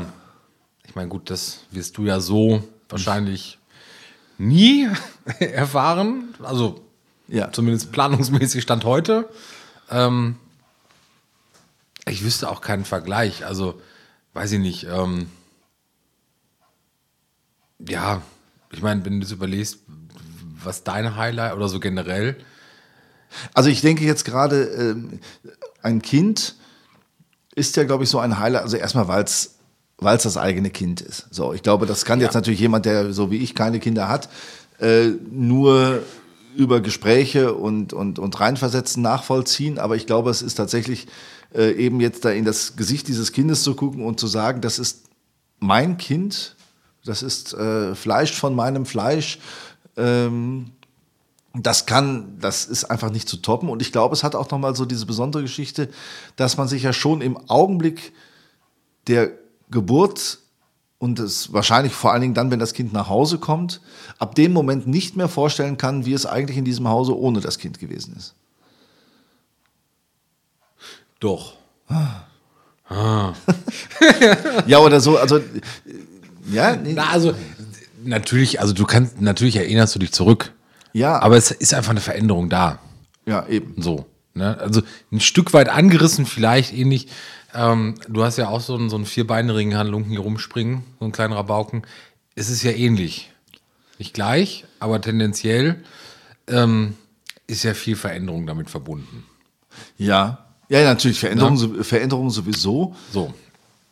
Ich 0.88 0.96
meine, 0.96 1.10
gut, 1.10 1.30
das 1.30 1.60
wirst 1.70 1.96
du 2.00 2.06
ja 2.06 2.20
so 2.20 2.64
wahrscheinlich 2.90 3.60
nie 4.40 4.88
erfahren. 5.40 6.34
Also, 6.42 6.82
Ja. 7.28 7.52
zumindest 7.52 7.92
planungsmäßig 7.92 8.64
Stand 8.64 8.84
heute. 8.84 9.30
Ähm, 9.92 10.38
ich 12.10 12.24
wüsste 12.24 12.50
auch 12.50 12.62
keinen 12.62 12.86
Vergleich. 12.86 13.46
Also, 13.46 13.82
weiß 14.34 14.52
ich 14.54 14.60
nicht. 14.60 14.86
Ähm, 14.86 15.28
ja, 17.88 18.22
ich 18.72 18.82
meine, 18.82 19.06
wenn 19.06 19.14
du 19.14 19.20
das 19.22 19.32
überlegst, 19.32 19.80
was 20.64 20.84
dein 20.84 21.16
Highlight 21.16 21.56
oder 21.56 21.70
so 21.70 21.80
generell. 21.80 22.36
Also 23.54 23.70
ich 23.70 23.82
denke 23.82 24.04
jetzt 24.04 24.26
gerade, 24.26 24.64
ähm, 24.64 25.20
ein 25.82 26.02
Kind 26.02 26.56
ist 27.56 27.76
ja, 27.78 27.84
glaube 27.84 28.04
ich, 28.04 28.10
so 28.10 28.20
ein 28.20 28.40
Highlight. 28.40 28.64
Also 28.64 28.78
erstmal, 28.78 29.08
weil 29.08 29.24
es 29.24 29.56
weil 30.02 30.16
es 30.16 30.24
das 30.24 30.38
eigene 30.38 30.70
Kind 30.70 31.02
ist. 31.02 31.28
So, 31.30 31.54
ich 31.54 31.62
glaube, 31.62 31.86
das 31.86 32.06
kann 32.06 32.22
jetzt 32.22 32.34
Ja. 32.34 32.40
natürlich 32.40 32.62
jemand, 32.62 32.86
der 32.86 33.12
so 33.12 33.32
wie 33.32 33.38
ich 33.38 33.54
keine 33.54 33.80
Kinder 33.80 34.08
hat, 34.08 34.30
äh, 34.80 35.08
nur 35.30 36.04
über 36.56 36.80
Gespräche 36.80 37.54
und, 37.54 37.92
und, 37.92 38.18
und 38.18 38.40
reinversetzen 38.40 39.04
nachvollziehen. 39.04 39.78
Aber 39.78 39.98
ich 39.98 40.06
glaube, 40.08 40.30
es 40.30 40.42
ist 40.42 40.56
tatsächlich 40.56 41.08
äh, 41.54 41.72
eben 41.72 42.00
jetzt 42.02 42.26
da 42.26 42.30
in 42.30 42.46
das 42.46 42.76
Gesicht 42.76 43.08
dieses 43.08 43.32
Kindes 43.32 43.64
zu 43.64 43.76
gucken 43.76 44.04
und 44.06 44.20
zu 44.20 44.28
sagen, 44.28 44.62
das 44.62 44.80
ist 44.80 45.06
mein 45.60 45.98
Kind, 45.98 46.56
das 47.06 47.24
ist 47.24 47.54
äh, 47.54 47.96
Fleisch 47.96 48.34
von 48.34 48.56
meinem 48.56 48.86
Fleisch. 48.86 49.40
Ähm, 49.98 50.72
das 51.54 51.86
kann, 51.86 52.38
das 52.40 52.66
ist 52.66 52.86
einfach 52.86 53.10
nicht 53.10 53.28
zu 53.28 53.38
toppen. 53.38 53.70
Und 53.70 53.82
ich 53.82 53.92
glaube, 53.92 54.14
es 54.14 54.24
hat 54.24 54.36
auch 54.36 54.50
nochmal 54.52 54.76
so 54.76 54.86
diese 54.86 55.06
besondere 55.06 55.44
Geschichte, 55.44 55.90
dass 56.36 56.58
man 56.58 56.68
sich 56.68 56.84
ja 56.84 56.94
schon 56.94 57.22
im 57.22 57.38
Augenblick 57.50 58.14
der 59.08 59.32
Geburt 59.72 60.40
und 61.00 61.18
es 61.18 61.54
wahrscheinlich 61.54 61.94
vor 61.94 62.12
allen 62.12 62.22
Dingen 62.22 62.34
dann, 62.34 62.52
wenn 62.52 62.60
das 62.60 62.74
Kind 62.74 62.94
nach 62.94 63.10
Hause 63.10 63.40
kommt, 63.40 63.82
ab 64.20 64.36
dem 64.36 64.54
Moment 64.54 64.86
nicht 64.86 65.16
mehr 65.16 65.30
vorstellen 65.30 65.78
kann, 65.78 66.06
wie 66.06 66.14
es 66.14 66.26
eigentlich 66.26 66.58
in 66.58 66.66
diesem 66.66 66.88
Hause 66.88 67.18
ohne 67.18 67.40
das 67.40 67.58
Kind 67.58 67.80
gewesen 67.80 68.16
ist. 68.18 68.36
Doch. 71.20 71.56
Ja, 74.66 74.80
oder 74.80 75.00
so, 75.00 75.18
also, 75.18 75.40
ja, 76.52 76.76
nee, 76.76 76.94
Na, 76.94 77.10
also, 77.10 77.34
natürlich, 78.04 78.60
also 78.62 78.74
du 78.74 78.86
kannst, 78.86 79.22
natürlich 79.22 79.56
erinnerst 79.58 79.94
du 79.96 80.00
dich 80.00 80.12
zurück. 80.12 80.54
ja, 80.94 81.20
Aber 81.20 81.38
es 81.38 81.52
ist 81.52 81.74
einfach 81.74 81.92
eine 81.92 82.02
Veränderung 82.02 82.50
da. 82.50 82.80
ja, 83.26 83.46
eben. 83.48 83.82
So. 83.82 84.06
Ne? 84.34 84.58
Also 84.60 84.82
ein 85.12 85.20
Stück 85.20 85.54
weit 85.54 85.70
angerissen, 85.70 86.26
vielleicht 86.26 86.74
ähnlich. 86.74 87.08
Ähm, 87.54 87.96
du 88.08 88.24
hast 88.24 88.38
ja 88.38 88.48
auch 88.50 88.62
so 88.62 88.76
einen, 88.76 88.90
so 88.90 88.96
einen 88.96 89.06
vierbeinigen 89.06 89.76
Handlunken 89.76 90.12
hier 90.12 90.20
rumspringen, 90.22 90.84
so 91.00 91.06
einen 91.06 91.12
kleinen 91.12 91.34
Rabauken. 91.34 91.84
Es 92.36 92.50
ist 92.50 92.64
ja 92.64 92.72
ähnlich. 92.72 93.32
Nicht 93.98 94.14
gleich, 94.14 94.66
aber 94.80 95.02
tendenziell 95.02 95.84
ähm, 96.48 96.96
ist 97.48 97.64
ja 97.64 97.74
viel 97.74 97.96
Veränderung 97.96 98.46
damit 98.48 98.70
verbunden. 98.70 99.26
Ja, 99.98 100.46
ja, 100.70 100.84
natürlich, 100.84 101.20
Veränderung, 101.20 101.58
so- 101.58 101.84
Veränderung 101.84 102.30
sowieso. 102.30 102.96
So. 103.12 103.34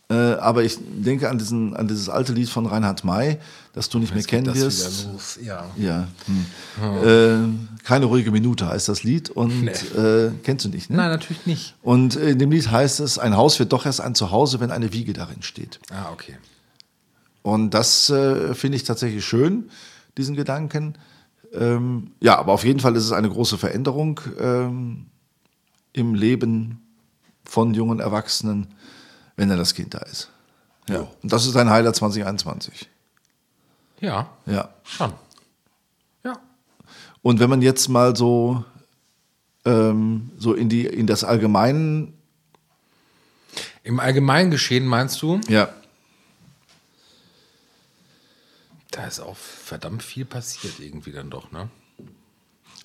Äh, 0.10 0.14
aber 0.14 0.64
ich 0.64 0.78
denke 0.80 1.30
an, 1.30 1.38
diesen, 1.38 1.76
an 1.76 1.90
dieses 1.90 2.08
alte 2.08 2.32
Lied 2.32 2.48
von 2.48 2.66
Reinhard 2.66 3.04
May, 3.04 3.40
das 3.74 3.90
du 3.90 4.00
nicht 4.00 4.14
mehr 4.16 4.24
kennen 4.24 4.56
wirst. 4.56 5.10
ja. 5.44 5.66
Ja. 5.76 6.08
Hm. 6.80 7.04
Äh, 7.04 7.84
keine 7.84 8.06
ruhige 8.06 8.32
Minute 8.32 8.68
heißt 8.70 8.88
das 8.88 9.04
Lied 9.04 9.30
und 9.30 9.68
äh, 9.68 10.32
kennst 10.44 10.64
du 10.64 10.70
nicht, 10.70 10.90
ne? 10.90 10.96
Nein, 10.96 11.10
natürlich 11.10 11.46
nicht. 11.46 11.76
Und 11.82 12.16
in 12.16 12.40
dem 12.40 12.52
Lied 12.52 12.72
heißt 12.72 13.02
es, 13.02 13.20
ein 13.20 13.36
Haus 13.36 13.60
wird 13.60 13.74
doch 13.74 13.86
erst 13.86 14.00
ein 14.00 14.16
Zuhause, 14.16 14.62
wenn 14.62 14.72
eine 14.72 14.94
Wiege 14.94 15.12
darin 15.12 15.42
steht. 15.42 15.80
Ah, 15.92 16.10
okay. 16.14 16.38
Und 17.42 17.72
das 17.74 18.10
äh, 18.10 18.54
finde 18.56 18.78
ich 18.78 18.84
tatsächlich 18.86 19.26
schön, 19.26 19.70
diesen 20.18 20.36
Gedanken. 20.38 20.96
Ähm, 21.54 22.12
ja, 22.22 22.38
aber 22.38 22.54
auf 22.54 22.64
jeden 22.64 22.80
Fall 22.80 22.96
ist 22.96 23.04
es 23.04 23.12
eine 23.12 23.30
große 23.30 23.58
Veränderung 23.58 24.22
ähm, 24.40 25.08
im 25.98 26.14
Leben 26.14 26.82
von 27.44 27.74
jungen 27.74 28.00
Erwachsenen, 28.00 28.68
wenn 29.36 29.50
dann 29.50 29.58
das 29.58 29.74
Kind 29.74 29.94
da 29.94 30.00
ist. 30.00 30.30
Ja. 30.90 31.08
Und 31.22 31.32
das 31.34 31.46
ist 31.46 31.56
ein 31.58 31.70
Highlight 31.70 31.96
2021. 31.96 32.88
Ja, 34.00 34.30
Ja. 34.46 34.70
schon. 34.84 35.12
Ja. 36.24 36.40
Und 37.22 37.40
wenn 37.40 37.50
man 37.50 37.62
jetzt 37.62 37.88
mal 37.90 38.16
so, 38.16 38.64
ähm, 39.66 40.32
so 40.38 40.54
in, 40.54 40.70
die, 40.70 40.86
in 40.86 41.08
das 41.08 41.24
Allgemeine, 41.24 42.14
Im 43.84 44.00
allgemeinen 44.00 44.52
Geschehen 44.52 44.86
meinst 44.86 45.22
du, 45.22 45.40
ja, 45.48 45.70
da 48.92 49.06
ist 49.06 49.20
auch 49.20 49.36
verdammt 49.38 50.04
viel 50.04 50.26
passiert 50.26 50.80
irgendwie 50.80 51.12
dann 51.12 51.30
doch, 51.30 51.52
ne? 51.52 51.70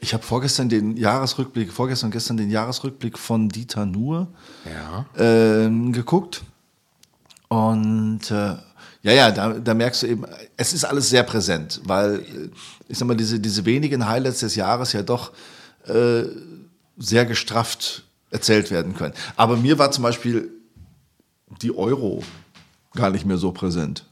Ich 0.02 0.12
habe 0.12 0.24
vorgestern 0.24 0.68
den 0.68 0.96
Jahresrückblick, 0.96 1.72
vorgestern 1.72 2.08
und 2.08 2.12
gestern 2.12 2.36
den 2.36 2.50
Jahresrückblick 2.50 3.16
von 3.16 3.48
Dieter 3.48 3.86
Nuhr 3.86 4.26
Ja. 4.64 5.06
ähm, 5.16 5.92
geguckt. 5.92 6.42
Und 7.48 8.28
äh, 8.30 8.56
ja, 9.02 9.12
ja, 9.12 9.30
da, 9.30 9.52
da 9.52 9.74
merkst 9.74 10.02
du 10.02 10.08
eben, 10.08 10.24
es 10.56 10.72
ist 10.72 10.84
alles 10.84 11.08
sehr 11.08 11.22
präsent, 11.22 11.80
weil 11.84 12.16
äh, 12.20 12.50
ich 12.88 12.98
sag 12.98 13.06
mal, 13.06 13.16
diese, 13.16 13.38
diese 13.38 13.64
wenigen 13.64 14.08
Highlights 14.08 14.40
des 14.40 14.56
Jahres 14.56 14.92
ja 14.92 15.02
doch 15.02 15.30
äh, 15.86 16.24
sehr 16.98 17.24
gestrafft 17.24 18.02
erzählt 18.30 18.72
werden 18.72 18.94
können. 18.96 19.14
Aber 19.36 19.56
mir 19.56 19.78
war 19.78 19.92
zum 19.92 20.02
Beispiel 20.02 20.50
die 21.60 21.76
Euro 21.76 22.24
gar 22.94 23.10
nicht 23.10 23.24
mehr 23.24 23.36
so 23.36 23.52
präsent. 23.52 24.04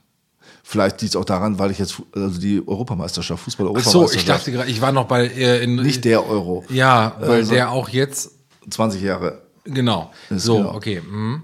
Vielleicht 0.62 1.00
liegt 1.02 1.14
es 1.14 1.16
auch 1.20 1.24
daran, 1.24 1.58
weil 1.58 1.70
ich 1.70 1.78
jetzt 1.78 2.00
also 2.14 2.40
die 2.40 2.62
Europameisterschaft, 2.66 3.40
Ach 3.40 3.44
Fußball-Europameisterschaft, 3.44 4.12
so, 4.12 4.18
ich 4.18 4.24
dachte 4.24 4.52
gerade, 4.52 4.70
ich 4.70 4.80
war 4.80 4.92
noch 4.92 5.06
bei 5.06 5.26
äh, 5.26 5.62
in, 5.64 5.76
nicht 5.76 6.04
der 6.04 6.26
Euro, 6.26 6.64
Ja, 6.68 7.16
weil 7.20 7.30
Also- 7.40 7.52
der 7.52 7.70
auch 7.70 7.88
jetzt 7.88 8.32
20 8.68 9.02
Jahre. 9.02 9.42
genau. 9.64 10.10
So, 10.30 10.56
genau. 10.58 10.74
okay. 10.74 11.00
Mhm. 11.00 11.42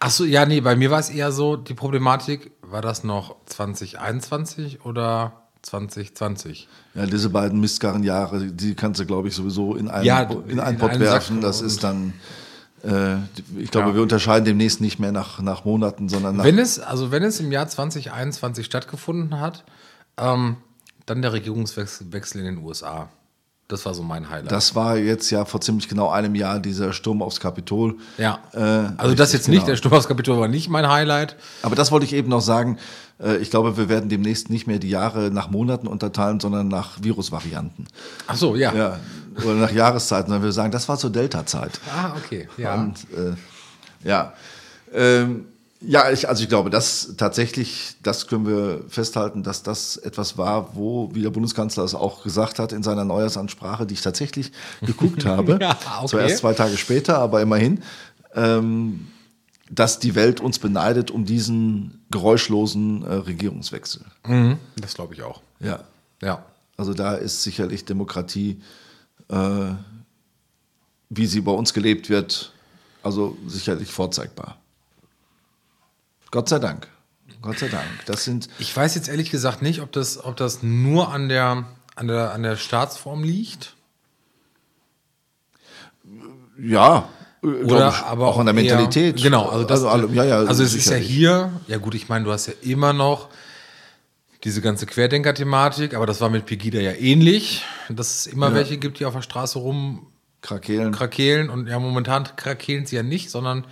Ach 0.00 0.10
so, 0.10 0.24
ja, 0.24 0.46
nee, 0.46 0.60
bei 0.60 0.76
mir 0.76 0.90
war 0.90 1.00
es 1.00 1.10
eher 1.10 1.32
so 1.32 1.56
die 1.56 1.74
Problematik, 1.74 2.52
war 2.62 2.82
das 2.82 3.02
noch 3.02 3.34
2021 3.46 4.84
oder 4.84 5.32
2020? 5.62 6.68
Ja, 6.94 7.06
diese 7.06 7.30
beiden 7.30 7.60
Mistkarren-Jahre, 7.60 8.46
die 8.46 8.74
kannst 8.74 9.00
du, 9.00 9.06
glaube 9.06 9.28
ich, 9.28 9.34
sowieso 9.34 9.74
in 9.74 9.88
einen, 9.88 10.04
Ja, 10.04 10.22
in 10.48 10.60
einen 10.60 10.74
in 10.76 10.80
Pott 10.80 10.98
werfen. 11.00 11.40
Das 11.40 11.60
ist 11.60 11.82
dann, 11.82 12.12
ich 12.82 13.70
glaube, 13.70 13.88
Ja. 13.88 13.94
wir 13.94 14.02
unterscheiden 14.02 14.44
demnächst 14.44 14.80
nicht 14.80 14.98
mehr 14.98 15.12
nach, 15.12 15.40
nach 15.40 15.64
Monaten, 15.64 16.08
sondern 16.08 16.36
nach. 16.36 16.44
Wenn 16.44 16.58
es, 16.58 16.78
also 16.78 17.10
wenn 17.10 17.22
es 17.22 17.40
im 17.40 17.50
Jahr 17.50 17.68
2021 17.68 18.64
stattgefunden 18.64 19.40
hat, 19.40 19.64
ähm, 20.16 20.56
dann 21.06 21.22
der 21.22 21.32
Regierungswechsel 21.32 22.12
Wechsel 22.12 22.38
in 22.40 22.44
den 22.44 22.58
USA. 22.64 23.08
Das 23.66 23.84
war 23.84 23.92
so 23.92 24.02
mein 24.02 24.30
Highlight. 24.30 24.50
das 24.50 24.74
war 24.74 24.96
jetzt 24.96 25.28
ja 25.30 25.44
vor 25.44 25.60
ziemlich 25.60 25.88
genau 25.90 26.08
einem 26.08 26.34
Jahr 26.34 26.58
dieser 26.58 26.94
Sturm 26.94 27.20
aufs 27.20 27.38
Kapitol. 27.38 27.96
ja. 28.16 28.38
Äh, 28.54 28.58
also 28.96 29.14
das 29.14 29.34
jetzt 29.34 29.46
nicht, 29.48 29.58
genau. 29.58 29.66
der 29.66 29.76
Sturm 29.76 29.92
aufs 29.92 30.08
Kapitol 30.08 30.40
war 30.40 30.48
nicht 30.48 30.70
mein 30.70 30.88
Highlight. 30.88 31.36
Aber 31.62 31.76
das 31.76 31.90
wollte 31.92 32.06
ich 32.06 32.14
eben 32.14 32.30
noch 32.30 32.40
sagen. 32.40 32.78
Äh, 33.22 33.36
ich 33.38 33.50
glaube, 33.50 33.76
wir 33.76 33.90
werden 33.90 34.08
demnächst 34.08 34.48
nicht 34.48 34.66
mehr 34.66 34.78
die 34.78 34.88
Jahre 34.88 35.30
nach 35.30 35.50
Monaten 35.50 35.86
unterteilen, 35.86 36.40
sondern 36.40 36.68
nach 36.68 37.02
Virusvarianten. 37.02 37.86
Ach 38.26 38.36
so, 38.36 38.56
ja. 38.56 38.72
Ja, 38.74 39.00
oder 39.44 39.54
nach 39.54 39.72
Jahreszeiten, 39.72 40.28
sondern 40.30 40.44
wir 40.44 40.52
sagen, 40.52 40.72
das 40.72 40.88
war 40.88 40.98
zur 40.98 41.10
Delta-Zeit. 41.10 41.80
Ah, 41.94 42.12
okay. 42.16 42.48
Ja. 42.56 42.74
Und 42.74 42.96
äh, 43.16 44.08
ja. 44.08 44.32
Ähm, 44.92 45.46
Ja, 45.80 46.10
ich, 46.10 46.28
also 46.28 46.42
ich 46.42 46.48
glaube, 46.48 46.70
das 46.70 47.14
tatsächlich, 47.16 47.94
das 48.02 48.26
können 48.26 48.46
wir 48.48 48.80
festhalten, 48.88 49.44
dass 49.44 49.62
das 49.62 49.96
etwas 49.96 50.36
war, 50.36 50.74
wo, 50.74 51.14
wie 51.14 51.22
der 51.22 51.30
Bundeskanzler 51.30 51.84
es 51.84 51.94
auch 51.94 52.24
gesagt 52.24 52.58
hat 52.58 52.72
in 52.72 52.82
seiner 52.82 53.04
Neujahrsansprache, 53.04 53.86
die 53.86 53.94
ich 53.94 54.02
tatsächlich 54.02 54.50
geguckt 54.82 55.24
habe. 55.24 55.58
ja, 55.60 55.78
okay. 55.98 56.08
Zwar 56.08 56.20
erst 56.22 56.38
zwei 56.38 56.54
Tage 56.54 56.76
später, 56.76 57.18
aber 57.18 57.40
immerhin, 57.42 57.82
ähm, 58.34 59.06
dass 59.70 60.00
die 60.00 60.16
Welt 60.16 60.40
uns 60.40 60.58
beneidet 60.58 61.12
um 61.12 61.24
diesen 61.24 62.02
geräuschlosen 62.10 63.04
äh, 63.04 63.14
Regierungswechsel. 63.14 64.02
Mhm, 64.26 64.58
das 64.76 64.94
glaube 64.94 65.14
ich 65.14 65.22
auch. 65.22 65.42
Ja. 65.60 65.80
Ja. 66.22 66.42
Also 66.76 66.92
da 66.92 67.14
ist 67.14 67.42
sicherlich 67.44 67.84
Demokratie, 67.84 68.60
äh, 69.28 69.74
wie 71.10 71.26
sie 71.26 71.40
bei 71.40 71.52
uns 71.52 71.72
gelebt 71.72 72.08
wird, 72.08 72.52
also 73.02 73.36
sicherlich 73.46 73.90
vorzeigbar. 73.90 74.58
Gott 76.30 76.48
sei 76.48 76.58
Dank. 76.58 76.88
Gott 77.40 77.58
sei 77.58 77.68
Dank. 77.68 77.86
Das 78.06 78.24
sind. 78.24 78.48
Ich 78.58 78.76
weiß 78.76 78.94
jetzt 78.94 79.08
ehrlich 79.08 79.30
gesagt 79.30 79.62
nicht, 79.62 79.80
ob 79.80 79.92
das, 79.92 80.22
ob 80.22 80.36
das 80.36 80.62
nur 80.62 81.12
an 81.12 81.28
der, 81.28 81.64
an, 81.94 82.08
der, 82.08 82.32
an 82.32 82.42
der 82.42 82.56
Staatsform 82.56 83.22
liegt. 83.22 83.74
Ja. 86.58 87.08
Oder 87.40 87.90
ich, 87.90 87.94
aber 88.04 88.26
auch 88.26 88.38
an 88.38 88.46
der 88.46 88.54
Mentalität. 88.54 89.16
Eher, 89.16 89.22
genau, 89.22 89.48
also, 89.48 89.64
das, 89.64 89.84
also, 89.84 90.08
ja, 90.08 90.24
ja, 90.24 90.38
also 90.38 90.64
es 90.64 90.74
ist 90.74 90.90
ja 90.90 90.96
hier, 90.96 91.52
ja 91.68 91.78
gut, 91.78 91.94
ich 91.94 92.08
meine, 92.08 92.24
du 92.24 92.32
hast 92.32 92.46
ja 92.46 92.54
immer 92.62 92.92
noch 92.92 93.28
diese 94.44 94.60
ganze 94.60 94.86
Querdenker-Thematik, 94.86 95.94
aber 95.94 96.06
das 96.06 96.20
war 96.20 96.30
mit 96.30 96.46
Pegida 96.46 96.78
ja 96.78 96.92
ähnlich, 96.92 97.64
dass 97.88 98.20
es 98.20 98.26
immer 98.26 98.48
ja. 98.50 98.54
welche 98.54 98.78
gibt, 98.78 99.00
die 99.00 99.04
auf 99.04 99.14
der 99.14 99.22
Straße 99.22 99.58
rum 99.58 100.06
krakehlen. 100.42 100.92
krakehlen 100.92 101.50
und 101.50 101.66
ja, 101.66 101.78
momentan 101.78 102.24
krakehlen 102.36 102.86
sie 102.86 102.96
ja 102.96 103.02
nicht, 103.02 103.30
sondern 103.30 103.66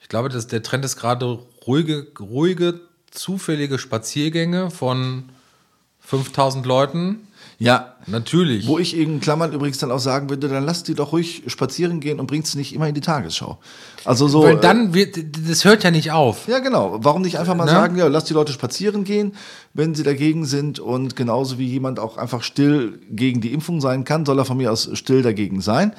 ich 0.00 0.08
glaube, 0.08 0.28
dass 0.28 0.46
der 0.46 0.62
Trend 0.62 0.84
ist 0.84 0.96
gerade 0.96 1.26
ruhige, 1.66 2.06
ruhige, 2.18 2.80
zufällige 3.10 3.78
Spaziergänge 3.78 4.70
von 4.70 5.30
5000 6.00 6.64
Leuten. 6.66 7.26
Ja, 7.62 7.96
natürlich. 8.06 8.66
Wo 8.66 8.78
ich 8.78 8.96
in 8.96 9.20
Klammern 9.20 9.52
übrigens 9.52 9.76
dann 9.76 9.90
auch 9.90 9.98
sagen 9.98 10.30
würde, 10.30 10.48
dann 10.48 10.64
lass 10.64 10.82
die 10.82 10.94
doch 10.94 11.12
ruhig 11.12 11.42
spazieren 11.46 12.00
gehen 12.00 12.18
und 12.18 12.26
bringt 12.26 12.46
sie 12.46 12.56
nicht 12.56 12.74
immer 12.74 12.88
in 12.88 12.94
die 12.94 13.02
Tagesschau. 13.02 13.58
Also 14.06 14.28
so. 14.28 14.44
Weil 14.44 14.56
dann 14.56 14.92
äh, 14.92 14.94
wird, 14.94 15.18
das 15.46 15.66
hört 15.66 15.84
ja 15.84 15.90
nicht 15.90 16.10
auf. 16.10 16.48
Ja, 16.48 16.60
genau. 16.60 17.00
Warum 17.02 17.20
nicht 17.20 17.38
einfach 17.38 17.54
mal 17.54 17.66
ne? 17.66 17.70
sagen, 17.70 17.96
ja, 17.98 18.06
lass 18.06 18.24
die 18.24 18.32
Leute 18.32 18.54
spazieren 18.54 19.04
gehen, 19.04 19.34
wenn 19.74 19.94
sie 19.94 20.04
dagegen 20.04 20.46
sind 20.46 20.80
und 20.80 21.16
genauso 21.16 21.58
wie 21.58 21.66
jemand 21.66 21.98
auch 22.00 22.16
einfach 22.16 22.42
still 22.42 22.98
gegen 23.10 23.42
die 23.42 23.52
Impfung 23.52 23.82
sein 23.82 24.04
kann, 24.04 24.24
soll 24.24 24.38
er 24.38 24.46
von 24.46 24.56
mir 24.56 24.72
aus 24.72 24.88
still 24.94 25.20
dagegen 25.20 25.60
sein 25.60 25.92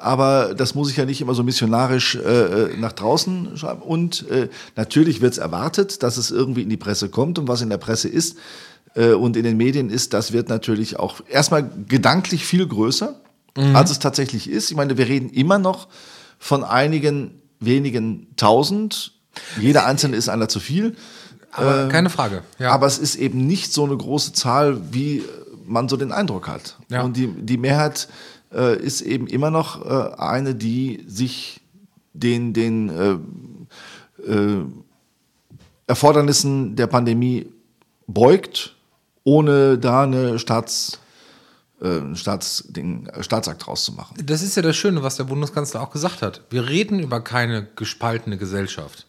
aber 0.00 0.54
das 0.54 0.76
muss 0.76 0.90
ich 0.90 0.96
ja 0.96 1.04
nicht 1.04 1.20
immer 1.20 1.34
so 1.34 1.42
missionarisch 1.42 2.14
äh, 2.14 2.20
äh, 2.20 2.76
nach 2.76 2.92
draußen 2.92 3.56
schreiben. 3.56 3.82
Und 3.82 4.28
äh, 4.30 4.48
natürlich 4.76 5.20
wird 5.20 5.32
es 5.32 5.38
erwartet, 5.38 6.04
dass 6.04 6.16
es 6.16 6.30
irgendwie 6.30 6.62
in 6.62 6.68
die 6.68 6.76
Presse 6.76 7.08
kommt 7.08 7.36
und 7.40 7.48
was 7.48 7.62
in 7.62 7.68
der 7.68 7.78
Presse 7.78 8.08
ist 8.08 8.38
äh, 8.94 9.12
und 9.12 9.36
in 9.36 9.44
den 9.44 9.56
Medien 9.56 9.90
ist, 9.90 10.14
das 10.14 10.32
wird 10.32 10.48
natürlich 10.48 10.98
auch 10.98 11.20
erstmal 11.28 11.68
gedanklich 11.88 12.44
viel 12.44 12.66
größer, 12.66 13.20
mhm. 13.56 13.76
als 13.76 13.90
es 13.90 13.98
tatsächlich 13.98 14.48
ist. 14.48 14.70
Ich 14.70 14.76
meine, 14.76 14.96
wir 14.96 15.08
reden 15.08 15.30
immer 15.30 15.58
noch 15.58 15.88
von 16.38 16.64
einigen 16.64 17.42
wenigen 17.60 18.28
tausend. 18.36 19.12
Jeder 19.60 19.86
einzelne 19.86 20.16
ist 20.16 20.28
einer 20.28 20.48
zu 20.48 20.60
viel. 20.60 20.96
Aber 21.52 21.86
äh, 21.86 21.88
keine 21.88 22.10
Frage. 22.10 22.42
Ja. 22.58 22.72
Aber 22.72 22.86
es 22.86 22.98
ist 22.98 23.16
eben 23.16 23.46
nicht 23.46 23.72
so 23.72 23.84
eine 23.84 23.96
große 23.96 24.32
Zahl, 24.32 24.80
wie 24.92 25.24
man 25.66 25.88
so 25.88 25.96
den 25.96 26.12
Eindruck 26.12 26.48
hat. 26.48 26.76
Ja. 26.88 27.02
Und 27.02 27.16
die, 27.16 27.26
die 27.28 27.56
Mehrheit 27.56 28.08
äh, 28.52 28.78
ist 28.78 29.00
eben 29.00 29.26
immer 29.26 29.50
noch 29.50 29.84
äh, 29.84 30.14
eine, 30.16 30.54
die 30.54 31.04
sich 31.06 31.60
den, 32.12 32.52
den 32.52 32.88
äh, 32.88 34.30
äh, 34.30 34.64
Erfordernissen 35.86 36.76
der 36.76 36.86
Pandemie 36.86 37.46
beugt, 38.06 38.74
ohne 39.28 39.76
da 39.76 40.04
eine 40.04 40.38
Staats, 40.38 40.98
äh, 41.82 42.14
Staatsding, 42.14 43.10
Staatsakt 43.20 43.66
draus 43.66 43.84
zu 43.84 43.92
machen. 43.92 44.16
Das 44.24 44.40
ist 44.40 44.56
ja 44.56 44.62
das 44.62 44.74
Schöne, 44.76 45.02
was 45.02 45.16
der 45.16 45.24
Bundeskanzler 45.24 45.82
auch 45.82 45.90
gesagt 45.90 46.22
hat. 46.22 46.40
Wir 46.48 46.66
reden 46.66 46.98
über 46.98 47.20
keine 47.20 47.66
gespaltene 47.76 48.38
Gesellschaft. 48.38 49.06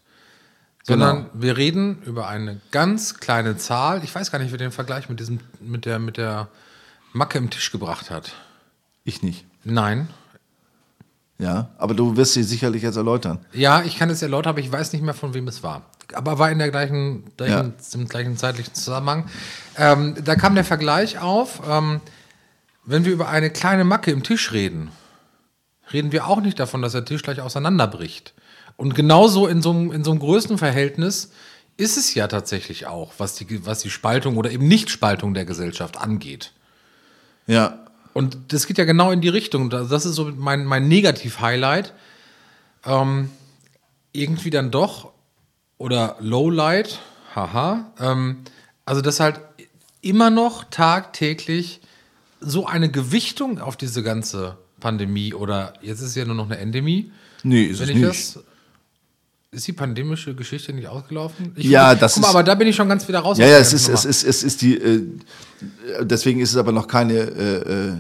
Sondern 0.84 1.18
genau. 1.18 1.30
wir 1.34 1.58
reden 1.58 2.02
über 2.06 2.28
eine 2.28 2.60
ganz 2.72 3.16
kleine 3.16 3.58
Zahl. 3.58 4.04
Ich 4.04 4.14
weiß 4.14 4.32
gar 4.32 4.40
nicht, 4.40 4.52
wer 4.52 4.58
den 4.58 4.72
Vergleich 4.72 5.08
mit 5.08 5.20
diesem, 5.20 5.40
mit 5.62 5.86
der, 5.86 6.00
mit 6.00 6.18
der 6.18 6.48
Macke 7.14 7.38
im 7.38 7.50
Tisch 7.50 7.72
gebracht 7.72 8.10
hat. 8.10 8.34
Ich 9.04 9.22
nicht. 9.22 9.46
Nein. 9.64 10.10
Ja, 11.38 11.70
aber 11.78 11.94
du 11.94 12.18
wirst 12.18 12.34
sie 12.34 12.44
sicherlich 12.44 12.84
jetzt 12.84 12.98
erläutern. 12.98 13.40
Ja, 13.54 13.84
ich 13.84 13.98
kann 13.98 14.10
es 14.10 14.22
erläutern, 14.22 14.52
aber 14.52 14.60
ich 14.60 14.72
weiß 14.72 14.92
nicht 14.94 15.02
mehr, 15.02 15.14
von 15.14 15.34
wem 15.34 15.48
es 15.48 15.64
war. 15.64 15.86
Aber 16.14 16.40
war 16.40 16.52
in 16.52 16.60
der 16.60 16.72
gleichen, 16.72 17.24
gleichen 17.38 17.74
ja. 17.78 18.00
im 18.00 18.08
gleichen 18.08 18.38
zeitlichen 18.38 18.74
Zusammenhang. 18.74 19.30
Ähm, 19.78 20.16
da 20.24 20.36
kam 20.36 20.56
der 20.56 20.64
Vergleich 20.64 21.20
auf, 21.20 21.62
ähm, 21.70 22.02
wenn 22.86 23.06
wir 23.06 23.12
über 23.12 23.30
eine 23.30 23.50
kleine 23.50 23.84
Macke 23.84 24.12
im 24.12 24.24
Tisch 24.24 24.52
reden, 24.52 24.92
reden 25.94 26.12
wir 26.12 26.28
auch 26.28 26.42
nicht 26.42 26.60
davon, 26.60 26.82
dass 26.82 26.94
der 26.94 27.06
Tisch 27.06 27.22
gleich 27.22 27.42
auseinanderbricht. 27.42 28.34
Und 28.78 28.96
genauso 28.96 29.48
in 29.48 29.62
so 29.62 29.72
einem, 29.72 29.92
in 29.92 30.04
so 30.04 30.12
einem 30.12 30.20
Größenverhältnis 30.20 31.32
ist 31.78 31.98
es 31.98 32.14
ja 32.14 32.28
tatsächlich 32.28 32.88
auch, 32.88 33.14
was 33.18 33.36
die, 33.36 33.66
was 33.66 33.80
die 33.80 33.90
Spaltung 33.90 34.38
oder 34.38 34.52
eben 34.52 34.68
Nichtspaltung 34.68 35.34
der 35.34 35.46
Gesellschaft 35.46 35.98
angeht. 35.98 36.52
Ja. 37.48 37.86
Und 38.14 38.38
das 38.54 38.68
geht 38.68 38.78
ja 38.78 38.86
genau 38.86 39.12
in 39.12 39.22
die 39.22 39.30
Richtung. 39.30 39.70
Das 39.70 39.92
ist 39.92 40.16
so 40.16 40.32
mein, 40.36 40.66
mein 40.66 40.88
Negativ-Highlight. 40.88 41.94
Ähm, 42.86 43.30
irgendwie 44.12 44.50
dann 44.50 44.72
doch, 44.72 45.12
oder 45.80 46.18
Lowlight, 46.20 47.00
haha. 47.34 47.92
Ähm, 48.00 48.38
also, 48.86 49.02
dass 49.02 49.20
halt 49.20 49.40
immer 50.02 50.30
noch 50.30 50.66
tagtäglich 50.66 51.82
so 52.40 52.68
eine 52.68 52.92
Gewichtung 52.92 53.60
auf 53.60 53.76
diese 53.76 54.04
ganze 54.04 54.58
Pandemie 54.80 55.34
oder 55.34 55.74
jetzt 55.82 56.00
ist 56.02 56.10
es 56.10 56.16
ja 56.16 56.26
nur 56.26 56.36
noch 56.36 56.46
eine 56.46 56.58
Endemie. 56.60 57.12
Nee, 57.44 57.64
ist 57.64 57.82
es 57.82 57.90
nicht. 57.90 58.04
Das, 58.04 58.40
ist 59.52 59.68
die 59.68 59.74
pandemische 59.74 60.36
Geschichte 60.36 60.74
nicht 60.74 60.88
ausgelaufen? 60.88 61.54
Ich 61.56 61.66
ja, 61.66 61.96
das 61.96 62.14
guck 62.14 62.22
mal, 62.22 62.30
aber 62.30 62.44
da 62.44 62.54
bin 62.54 62.68
ich 62.68 62.76
schon 62.76 62.88
ganz 62.88 63.08
wieder 63.08 63.20
raus. 63.20 63.40
Ja, 63.40 63.48
ja, 63.48 63.58
es 63.58 63.74
ist, 63.74 63.88
es 63.88 64.06
ist, 64.06 64.24
es 64.24 64.44
ist 64.44 64.62
die, 64.62 64.78
äh, 64.78 65.02
deswegen 66.02 66.40
ist 66.40 66.52
es 66.52 66.58
aber 66.58 66.72
noch 66.72 66.88
keine 66.88 67.16
äh, 67.16 67.88
äh, 67.88 67.94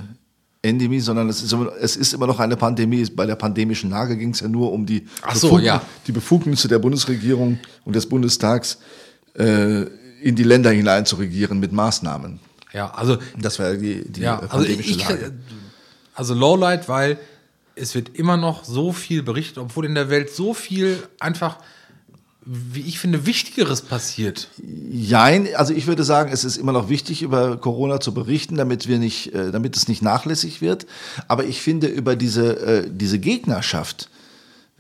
Endemie, 0.62 1.00
sondern 1.00 1.30
es 1.30 1.42
ist, 1.42 1.54
immer, 1.54 1.72
es 1.80 1.96
ist 1.96 2.14
immer 2.14 2.28
noch 2.28 2.40
eine 2.40 2.58
Pandemie. 2.58 3.06
Bei 3.16 3.26
der 3.26 3.36
pandemischen 3.36 3.90
Lage 3.90 4.18
ging 4.18 4.32
es 4.32 4.42
ja 4.42 4.48
nur 4.48 4.74
um 4.74 4.86
die, 4.86 5.06
so, 5.34 5.48
Befugnis, 5.48 5.66
ja. 5.66 5.82
die 6.06 6.12
Befugnisse 6.12 6.68
der 6.68 6.80
Bundesregierung 6.80 7.60
und 7.86 7.96
des 7.96 8.08
Bundestags 8.08 8.80
äh, 9.36 9.84
in 10.22 10.36
die 10.36 10.44
Länder 10.44 10.72
hinein 10.72 11.06
zu 11.06 11.16
regieren 11.16 11.60
mit 11.60 11.72
Maßnahmen. 11.72 12.40
Ja, 12.74 12.92
also 12.92 13.18
das 13.38 13.58
war 13.58 13.74
die, 13.74 14.04
die 14.10 14.22
ja, 14.22 14.36
pandemische 14.38 14.92
also 14.92 14.92
ich, 14.92 15.10
Lage. 15.10 15.34
Also 16.14 16.34
Lowlight, 16.34 16.90
weil 16.90 17.18
es 17.76 17.96
wird 17.96 18.18
immer 18.18 18.36
noch 18.36 18.66
so 18.66 18.92
viel 18.92 19.24
berichtet, 19.24 19.60
obwohl 19.60 19.86
in 19.86 19.96
der 19.96 20.10
Welt 20.10 20.30
so 20.30 20.54
viel 20.54 21.02
einfach, 21.20 21.58
wie 22.52 22.82
ich 22.82 22.98
finde, 22.98 23.28
Wichtigeres 23.28 23.84
passiert. 23.84 24.48
Jein, 24.92 25.48
also 25.56 25.72
ich 25.72 25.86
würde 25.86 26.04
sagen, 26.04 26.32
es 26.34 26.44
ist 26.44 26.58
immer 26.58 26.72
noch 26.72 26.90
wichtig, 26.90 27.22
über 27.22 27.58
Corona 27.58 28.00
zu 28.00 28.12
berichten, 28.12 28.56
damit 28.56 28.88
wir 28.88 28.98
nicht, 28.98 29.36
äh, 29.36 29.52
damit 29.52 29.78
es 29.78 29.88
nicht 29.88 30.02
nachlässig 30.02 30.60
wird. 30.60 30.88
Aber 31.28 31.46
ich 31.46 31.62
finde, 31.62 31.86
über 31.86 32.16
diese, 32.16 32.58
äh, 32.58 32.90
diese 32.92 33.20
Gegnerschaft, 33.20 34.10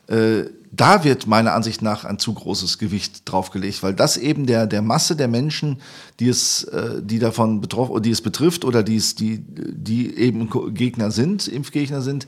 äh, 0.07 0.45
da 0.71 1.03
wird 1.03 1.27
meiner 1.27 1.53
Ansicht 1.53 1.83
nach 1.83 2.05
ein 2.05 2.17
zu 2.17 2.33
großes 2.33 2.79
Gewicht 2.79 3.21
draufgelegt, 3.25 3.83
weil 3.83 3.93
das 3.93 4.17
eben 4.17 4.47
der, 4.47 4.65
der 4.65 4.81
Masse 4.81 5.15
der 5.15 5.27
Menschen, 5.27 5.79
die 6.19 6.29
es, 6.29 6.67
die 7.01 7.17
davon 7.17 7.59
betroffen, 7.59 8.01
die 8.03 8.11
es 8.11 8.21
betrifft 8.21 8.63
oder 8.65 8.83
die 8.83 8.97
es, 8.97 9.15
die, 9.15 9.39
die 9.47 10.15
eben 10.15 10.47
Gegner 10.75 11.09
sind, 11.09 11.47
Impfgegner 11.47 12.03
sind, 12.03 12.27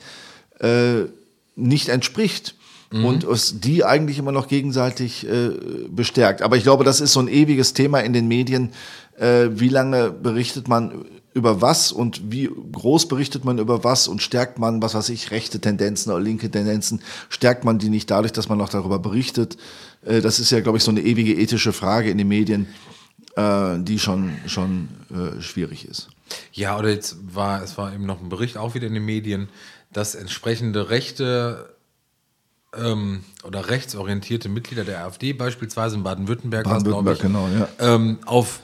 nicht 1.56 1.90
entspricht. 1.90 2.56
Mhm. 2.92 3.06
Und 3.06 3.24
es 3.24 3.60
die 3.60 3.86
eigentlich 3.86 4.20
immer 4.20 4.32
noch 4.32 4.48
gegenseitig 4.48 5.28
äh, 5.28 5.52
bestärkt. 5.90 6.42
Aber 6.42 6.58
ich 6.58 6.64
glaube, 6.64 6.84
das 6.84 7.02
ist 7.02 7.14
so 7.14 7.22
ein 7.22 7.28
ewiges 7.28 7.74
Thema 7.74 8.00
in 8.00 8.14
den 8.14 8.28
Medien. 8.28 8.72
Äh, 9.18 9.50
wie 9.54 9.70
lange 9.70 10.12
berichtet 10.12 10.68
man 10.68 11.06
über 11.34 11.62
was 11.62 11.92
und 11.92 12.32
wie 12.32 12.50
groß 12.72 13.08
berichtet 13.08 13.46
man 13.46 13.58
über 13.58 13.84
was 13.84 14.08
und 14.08 14.22
stärkt 14.22 14.60
man, 14.60 14.82
was 14.82 14.96
weiß 14.96 15.10
ich, 15.10 15.32
rechte 15.32 15.62
Tendenzen 15.62 16.12
oder 16.12 16.22
linke 16.22 16.52
Tendenzen, 16.52 17.02
stärkt 17.30 17.64
man 17.64 17.80
die 17.80 17.90
nicht 17.90 18.12
dadurch, 18.12 18.34
dass 18.34 18.50
man 18.50 18.58
noch 18.58 18.70
darüber 18.70 19.00
berichtet? 19.00 19.58
Äh, 20.04 20.22
das 20.22 20.40
ist 20.40 20.52
ja, 20.52 20.60
glaube 20.60 20.78
ich, 20.78 20.84
so 20.84 20.92
eine 20.92 21.02
ewige 21.02 21.34
ethische 21.34 21.72
Frage 21.72 22.10
in 22.10 22.18
den 22.18 22.28
Medien, 22.28 22.68
äh, 23.36 23.80
die 23.80 24.00
schon, 24.00 24.34
schon 24.48 24.90
äh, 25.10 25.42
schwierig 25.42 25.88
ist. 25.88 26.10
Ja, 26.52 26.78
oder 26.78 26.90
jetzt 26.90 27.18
war, 27.34 27.64
es 27.64 27.78
war 27.78 27.94
eben 27.94 28.06
noch 28.06 28.22
ein 28.22 28.30
Bericht 28.30 28.58
auch 28.58 28.76
wieder 28.76 28.88
in 28.88 28.94
den 28.94 29.06
Medien, 29.06 29.48
dass 29.94 30.16
entsprechende 30.16 30.90
rechte 30.90 31.70
ähm, 32.76 33.24
oder 33.44 33.70
rechtsorientierte 33.70 34.50
Mitglieder 34.50 34.84
der 34.84 35.06
AfD, 35.06 35.34
beispielsweise 35.34 35.96
in 35.96 36.04
Baden-Württemberg, 36.04 36.66
Baden-Württemberg 36.66 37.20
genau, 37.20 37.48
ja. 37.48 37.68
ähm, 37.80 38.20
auf 38.26 38.62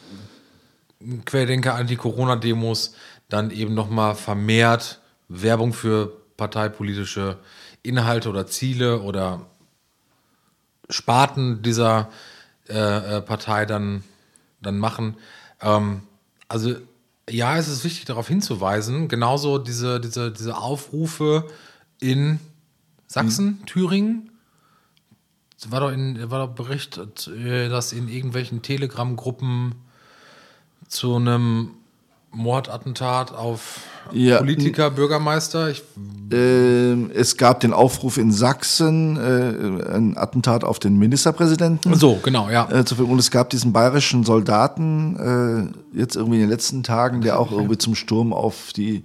Querdenker 1.25 1.75
Anti-Corona-Demos 1.75 2.93
dann 3.29 3.51
eben 3.51 3.73
nochmal 3.73 4.15
vermehrt 4.15 5.01
Werbung 5.27 5.73
für 5.73 6.13
parteipolitische 6.37 7.37
Inhalte 7.83 8.29
oder 8.29 8.47
Ziele 8.47 9.01
oder 9.01 9.45
Sparten 10.89 11.61
dieser 11.61 12.09
äh, 12.69 13.17
äh, 13.17 13.21
Partei 13.21 13.65
dann, 13.65 14.03
dann 14.61 14.77
machen. 14.77 15.17
Ähm, 15.61 16.01
also 16.47 16.75
ja, 17.29 17.57
es 17.57 17.67
ist 17.67 17.83
wichtig 17.83 18.05
darauf 18.05 18.27
hinzuweisen, 18.27 19.09
genauso 19.09 19.57
diese, 19.57 19.99
diese, 19.99 20.31
diese 20.31 20.57
Aufrufe 20.57 21.47
in 21.99 22.39
Sachsen, 23.07 23.45
mhm. 23.45 23.65
Thüringen. 23.65 24.31
Es 25.57 25.71
war 25.71 25.79
doch, 25.79 25.91
in, 25.91 26.29
war 26.29 26.45
doch 26.45 26.53
berichtet, 26.53 27.27
äh, 27.27 27.69
dass 27.69 27.93
in 27.93 28.07
irgendwelchen 28.07 28.61
Telegram-Gruppen 28.61 29.75
zu 30.87 31.15
einem 31.15 31.71
Mordattentat 32.31 33.33
auf 33.33 33.79
ja, 34.11 34.37
Politiker, 34.37 34.91
Bürgermeister? 34.91 35.69
Ich 35.69 35.83
äh, 36.31 36.93
es 37.13 37.37
gab 37.37 37.61
den 37.61 37.73
Aufruf 37.73 38.17
in 38.17 38.31
Sachsen, 38.31 39.17
äh, 39.17 39.93
ein 39.95 40.17
Attentat 40.17 40.63
auf 40.63 40.79
den 40.79 40.97
Ministerpräsidenten. 40.97 41.95
So, 41.95 42.19
genau, 42.21 42.49
ja. 42.49 42.69
Äh, 42.69 42.83
und 43.01 43.19
es 43.19 43.31
gab 43.31 43.49
diesen 43.49 43.73
bayerischen 43.73 44.23
Soldaten, 44.23 45.73
äh, 45.93 45.97
jetzt 45.97 46.15
irgendwie 46.15 46.37
in 46.37 46.41
den 46.41 46.49
letzten 46.49 46.83
Tagen, 46.83 47.21
der 47.21 47.39
auch 47.39 47.51
irgendwie 47.51 47.77
zum 47.77 47.95
Sturm 47.95 48.33
auf 48.33 48.73
die, 48.73 49.03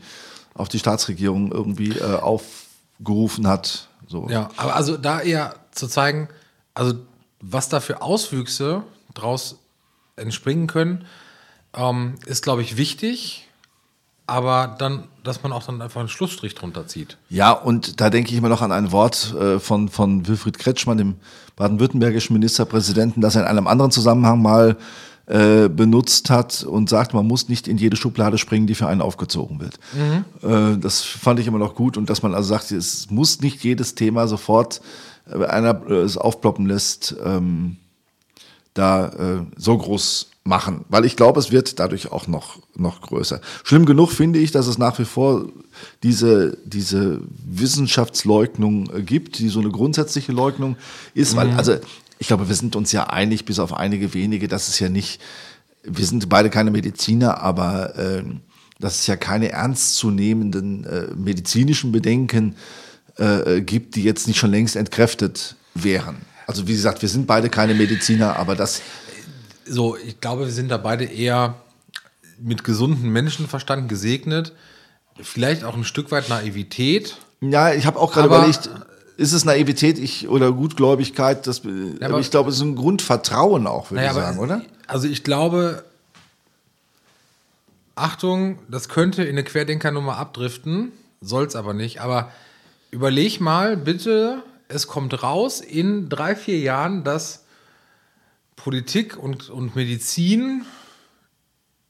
auf 0.54 0.68
die 0.68 0.78
Staatsregierung 0.78 1.52
irgendwie 1.52 1.90
äh, 1.90 2.16
aufgerufen 2.16 3.46
hat. 3.46 3.88
So. 4.12 4.28
Ja, 4.30 4.50
aber 4.56 4.76
also 4.76 4.96
da 4.96 5.20
eher 5.20 5.56
zu 5.72 5.88
zeigen, 5.88 6.28
also 6.74 6.94
was 7.40 7.68
da 7.68 7.80
für 7.80 8.02
Auswüchse 8.02 8.84
draus 9.14 9.58
entspringen 10.14 10.68
können, 10.68 11.06
ähm, 11.74 12.14
ist, 12.26 12.42
glaube 12.42 12.62
ich, 12.62 12.76
wichtig 12.76 13.48
aber 14.26 14.76
dann, 14.78 15.04
dass 15.24 15.42
man 15.42 15.52
auch 15.52 15.64
dann 15.64 15.82
einfach 15.82 16.00
einen 16.00 16.08
Schlussstrich 16.08 16.54
drunter 16.54 16.86
zieht. 16.86 17.18
Ja, 17.28 17.52
und 17.52 18.00
da 18.00 18.08
denke 18.08 18.30
ich 18.30 18.36
immer 18.36 18.48
noch 18.48 18.62
an 18.62 18.72
ein 18.72 18.92
Wort 18.92 19.34
äh, 19.34 19.58
von, 19.58 19.88
von 19.88 20.26
Wilfried 20.26 20.58
Kretschmann, 20.58 20.96
dem 20.96 21.16
baden-württembergischen 21.56 22.32
Ministerpräsidenten, 22.32 23.20
das 23.20 23.34
er 23.34 23.42
in 23.42 23.48
einem 23.48 23.66
anderen 23.66 23.90
Zusammenhang 23.90 24.40
mal 24.40 24.76
äh, 25.26 25.68
benutzt 25.68 26.30
hat 26.30 26.64
und 26.64 26.88
sagt, 26.88 27.14
man 27.14 27.26
muss 27.26 27.48
nicht 27.48 27.68
in 27.68 27.78
jede 27.78 27.96
Schublade 27.96 28.38
springen, 28.38 28.66
die 28.66 28.74
für 28.74 28.88
einen 28.88 29.00
aufgezogen 29.00 29.60
wird. 29.60 29.78
Mhm. 29.94 30.48
Äh, 30.48 30.78
das 30.78 31.02
fand 31.02 31.38
ich 31.38 31.46
immer 31.46 31.58
noch 31.58 31.74
gut 31.74 31.96
und 31.96 32.10
dass 32.10 32.22
man 32.22 32.34
also 32.34 32.48
sagt, 32.48 32.72
es 32.72 33.10
muss 33.10 33.40
nicht 33.40 33.62
jedes 33.62 33.94
Thema 33.94 34.26
sofort 34.26 34.80
äh, 35.30 35.44
einer 35.44 35.82
äh, 35.88 35.94
es 35.94 36.16
aufploppen 36.16 36.66
lässt, 36.66 37.14
ähm, 37.24 37.76
da 38.74 39.08
äh, 39.08 39.46
so 39.56 39.76
groß 39.76 40.28
machen, 40.44 40.84
weil 40.88 41.04
ich 41.04 41.14
glaube, 41.14 41.38
es 41.38 41.52
wird 41.52 41.78
dadurch 41.78 42.10
auch 42.10 42.26
noch, 42.26 42.58
noch 42.74 43.00
größer. 43.00 43.40
Schlimm 43.62 43.86
genug 43.86 44.10
finde 44.10 44.40
ich, 44.40 44.50
dass 44.50 44.66
es 44.66 44.76
nach 44.76 44.98
wie 44.98 45.04
vor 45.04 45.46
diese, 46.02 46.58
diese 46.64 47.20
Wissenschaftsleugnung 47.46 49.04
gibt, 49.06 49.38
die 49.38 49.48
so 49.48 49.60
eine 49.60 49.70
grundsätzliche 49.70 50.32
Leugnung 50.32 50.76
ist, 51.14 51.36
weil, 51.36 51.48
mhm. 51.48 51.58
also 51.58 51.76
ich 52.22 52.28
glaube, 52.28 52.46
wir 52.46 52.54
sind 52.54 52.76
uns 52.76 52.92
ja 52.92 53.08
einig, 53.08 53.46
bis 53.46 53.58
auf 53.58 53.74
einige 53.74 54.14
wenige, 54.14 54.46
dass 54.46 54.68
es 54.68 54.78
ja 54.78 54.88
nicht, 54.88 55.20
wir 55.82 56.06
sind 56.06 56.28
beide 56.28 56.50
keine 56.50 56.70
Mediziner, 56.70 57.40
aber 57.40 57.98
äh, 57.98 58.22
dass 58.78 59.00
es 59.00 59.08
ja 59.08 59.16
keine 59.16 59.50
ernstzunehmenden 59.50 60.84
äh, 60.84 61.06
medizinischen 61.16 61.90
Bedenken 61.90 62.54
äh, 63.16 63.60
gibt, 63.60 63.96
die 63.96 64.04
jetzt 64.04 64.28
nicht 64.28 64.38
schon 64.38 64.52
längst 64.52 64.76
entkräftet 64.76 65.56
wären. 65.74 66.18
Also 66.46 66.68
wie 66.68 66.74
gesagt, 66.74 67.02
wir 67.02 67.08
sind 67.08 67.26
beide 67.26 67.48
keine 67.48 67.74
Mediziner, 67.74 68.36
aber 68.36 68.54
das 68.54 68.82
so, 69.66 69.96
ich 69.96 70.20
glaube, 70.20 70.44
wir 70.44 70.52
sind 70.52 70.68
da 70.68 70.76
beide 70.76 71.04
eher 71.04 71.56
mit 72.40 72.62
gesundem 72.62 73.10
Menschenverstand 73.10 73.88
gesegnet. 73.88 74.52
Vielleicht 75.20 75.64
auch 75.64 75.74
ein 75.74 75.82
Stück 75.82 76.12
weit 76.12 76.28
Naivität. 76.28 77.16
Ja, 77.40 77.74
ich 77.74 77.84
habe 77.84 77.98
auch 77.98 78.12
gerade 78.12 78.28
überlegt, 78.28 78.70
ist 79.16 79.32
es 79.32 79.44
Naivität 79.44 79.98
ich, 79.98 80.28
oder 80.28 80.52
Gutgläubigkeit? 80.52 81.46
Das, 81.46 81.62
ja, 81.64 82.08
aber, 82.08 82.20
ich 82.20 82.30
glaube, 82.30 82.50
es 82.50 82.56
ist 82.56 82.62
ein 82.62 82.76
Grundvertrauen 82.76 83.66
auch, 83.66 83.90
würde 83.90 84.04
naja, 84.04 84.10
ich 84.10 84.16
sagen, 84.16 84.38
oder? 84.38 84.62
Also 84.86 85.08
ich 85.08 85.24
glaube, 85.24 85.84
Achtung, 87.94 88.58
das 88.68 88.88
könnte 88.88 89.22
in 89.22 89.30
eine 89.30 89.44
Querdenkernummer 89.44 90.16
abdriften, 90.16 90.92
soll 91.20 91.46
es 91.46 91.56
aber 91.56 91.74
nicht. 91.74 92.00
Aber 92.00 92.32
überleg 92.90 93.40
mal 93.40 93.76
bitte, 93.76 94.42
es 94.68 94.86
kommt 94.86 95.22
raus 95.22 95.60
in 95.60 96.08
drei, 96.08 96.34
vier 96.34 96.58
Jahren, 96.58 97.04
dass 97.04 97.44
Politik 98.56 99.16
und, 99.16 99.50
und 99.50 99.76
Medizin 99.76 100.64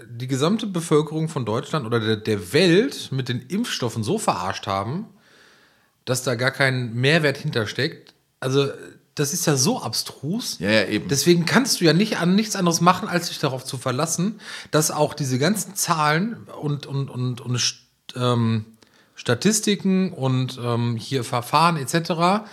die 0.05 0.27
gesamte 0.27 0.67
Bevölkerung 0.67 1.29
von 1.29 1.45
Deutschland 1.45 1.87
oder 1.87 2.01
der, 2.01 2.17
der 2.17 2.53
Welt 2.53 3.11
mit 3.13 3.29
den 3.29 3.41
Impfstoffen 3.41 4.03
so 4.03 4.19
verarscht 4.19 4.67
haben, 4.67 5.07
dass 6.05 6.23
da 6.23 6.35
gar 6.35 6.51
kein 6.51 6.95
Mehrwert 6.95 7.37
hintersteckt. 7.37 8.15
Also 8.41 8.69
das 9.15 9.33
ist 9.33 9.47
ja 9.47 9.57
so 9.57 9.83
abstrus. 9.83 10.59
Ja, 10.59 10.71
ja, 10.71 10.87
eben. 10.87 11.09
Deswegen 11.09 11.45
kannst 11.45 11.81
du 11.81 11.85
ja 11.85 11.93
nicht 11.93 12.19
an 12.19 12.35
nichts 12.35 12.57
anderes 12.57 12.81
machen, 12.81 13.09
als 13.09 13.29
dich 13.29 13.39
darauf 13.39 13.65
zu 13.65 13.77
verlassen, 13.77 14.41
dass 14.71 14.91
auch 14.91 15.15
diese 15.15 15.39
ganzen 15.39 15.75
Zahlen 15.75 16.37
und, 16.61 16.87
und, 16.87 17.11
und, 17.11 17.41
und 17.41 17.75
ähm, 18.17 18.65
Statistiken 19.15 20.13
und 20.13 20.59
ähm, 20.63 20.97
hier 20.97 21.25
Verfahren 21.25 21.77
etc. 21.77 22.47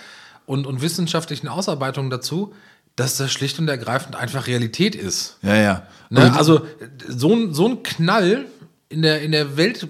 Und, 0.45 0.67
und 0.67 0.81
wissenschaftlichen 0.81 1.47
Ausarbeitungen 1.47 2.09
dazu 2.09 2.53
dass 2.99 3.15
das 3.15 3.31
schlicht 3.31 3.57
und 3.59 3.67
ergreifend 3.69 4.15
einfach 4.15 4.47
Realität 4.47 4.93
ist. 4.93 5.37
Ja, 5.41 5.55
ja. 5.55 5.83
Ne? 6.09 6.33
Also 6.35 6.65
so 7.07 7.33
ein, 7.33 7.53
so 7.53 7.67
ein 7.67 7.81
Knall 7.81 8.45
in 8.89 9.01
der, 9.01 9.21
in 9.21 9.31
der 9.31 9.55
Welt, 9.55 9.87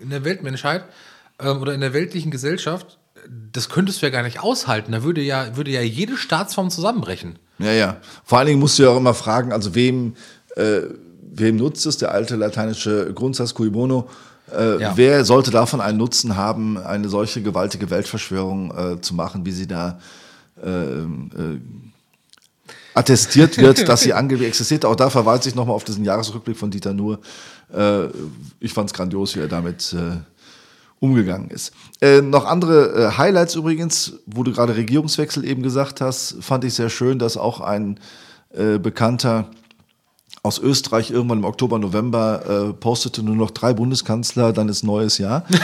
in 0.00 0.10
der 0.10 0.24
Weltmenschheit 0.24 0.84
ähm, 1.44 1.60
oder 1.60 1.74
in 1.74 1.80
der 1.80 1.92
weltlichen 1.92 2.30
Gesellschaft, 2.30 2.98
das 3.52 3.68
könntest 3.68 4.02
du 4.02 4.06
ja 4.06 4.10
gar 4.10 4.22
nicht 4.22 4.40
aushalten. 4.40 4.92
Da 4.92 5.02
würde 5.02 5.20
ja, 5.20 5.56
würde 5.56 5.70
ja 5.70 5.82
jede 5.82 6.16
Staatsform 6.16 6.70
zusammenbrechen. 6.70 7.38
Ja, 7.58 7.72
ja. 7.72 7.96
Vor 8.24 8.38
allen 8.38 8.48
Dingen 8.48 8.60
musst 8.60 8.78
du 8.78 8.84
ja 8.84 8.90
auch 8.90 8.96
immer 8.96 9.14
fragen, 9.14 9.52
also 9.52 9.74
wem, 9.74 10.14
äh, 10.56 10.80
wem 11.20 11.56
nutzt 11.56 11.86
es, 11.86 11.98
der 11.98 12.12
alte 12.12 12.36
lateinische 12.36 13.12
Grundsatz 13.14 13.54
cui 13.54 13.70
bono, 13.70 14.08
äh, 14.50 14.80
ja. 14.80 14.96
Wer 14.96 15.24
sollte 15.24 15.50
davon 15.50 15.80
einen 15.80 15.98
Nutzen 15.98 16.36
haben, 16.36 16.76
eine 16.76 17.08
solche 17.08 17.42
gewaltige 17.42 17.90
Weltverschwörung 17.90 18.76
äh, 18.76 19.00
zu 19.00 19.14
machen, 19.14 19.46
wie 19.46 19.52
sie 19.52 19.66
da 19.66 19.98
äh, 20.62 20.68
äh, 20.68 21.06
attestiert 22.94 23.56
wird, 23.58 23.88
dass 23.88 24.02
sie 24.02 24.12
angeblich 24.12 24.48
existiert. 24.48 24.84
Auch 24.84 24.96
da 24.96 25.10
verweise 25.10 25.48
ich 25.48 25.54
nochmal 25.54 25.74
auf 25.74 25.84
diesen 25.84 26.04
Jahresrückblick 26.04 26.56
von 26.56 26.70
Dieter 26.70 26.92
Nuhr. 26.92 27.20
Äh, 27.72 28.08
ich 28.60 28.72
fand 28.72 28.90
es 28.90 28.94
grandios, 28.94 29.34
wie 29.36 29.40
er 29.40 29.48
damit 29.48 29.96
umgegangen 31.02 31.50
ist. 31.50 31.72
Äh, 32.00 32.22
noch 32.22 32.46
andere 32.46 32.92
äh, 32.94 33.18
Highlights 33.18 33.56
übrigens, 33.56 34.14
wo 34.24 34.44
du 34.44 34.52
gerade 34.52 34.76
Regierungswechsel 34.76 35.44
eben 35.44 35.62
gesagt 35.62 36.00
hast, 36.00 36.36
fand 36.40 36.62
ich 36.64 36.74
sehr 36.74 36.90
schön, 36.90 37.18
dass 37.18 37.36
auch 37.36 37.60
ein 37.60 37.98
äh, 38.54 38.78
Bekannter 38.78 39.50
aus 40.44 40.60
Österreich 40.60 41.10
irgendwann 41.10 41.38
im 41.38 41.44
Oktober, 41.44 41.80
November 41.80 42.68
äh, 42.70 42.72
postete 42.72 43.24
nur 43.24 43.34
noch 43.34 43.50
drei 43.50 43.74
Bundeskanzler, 43.74 44.52
dann 44.52 44.68
ist 44.68 44.84
neues 44.84 45.18
Jahr. 45.18 45.44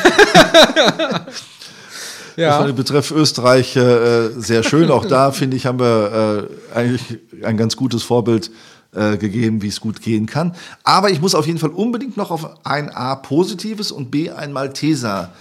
Ja. 2.36 2.50
Das 2.50 2.68
war 2.68 2.72
Betreff 2.72 3.10
Österreich 3.10 3.74
äh, 3.74 4.28
sehr 4.36 4.62
schön. 4.62 4.92
Auch 4.92 5.04
da, 5.04 5.32
finde 5.32 5.56
ich, 5.56 5.66
haben 5.66 5.80
wir 5.80 6.46
äh, 6.72 6.78
eigentlich 6.78 7.18
ein 7.42 7.56
ganz 7.56 7.74
gutes 7.74 8.04
Vorbild 8.04 8.52
äh, 8.98 9.16
gegeben, 9.16 9.62
wie 9.62 9.68
es 9.68 9.80
gut 9.80 10.02
gehen 10.02 10.26
kann. 10.26 10.54
Aber 10.82 11.10
ich 11.10 11.20
muss 11.20 11.34
auf 11.34 11.46
jeden 11.46 11.58
Fall 11.58 11.70
unbedingt 11.70 12.16
noch 12.16 12.30
auf 12.30 12.66
ein 12.66 12.90
A 12.90 13.14
positives 13.14 13.92
und 13.92 14.10
B 14.10 14.30
ein 14.30 14.52
Malteser 14.52 15.32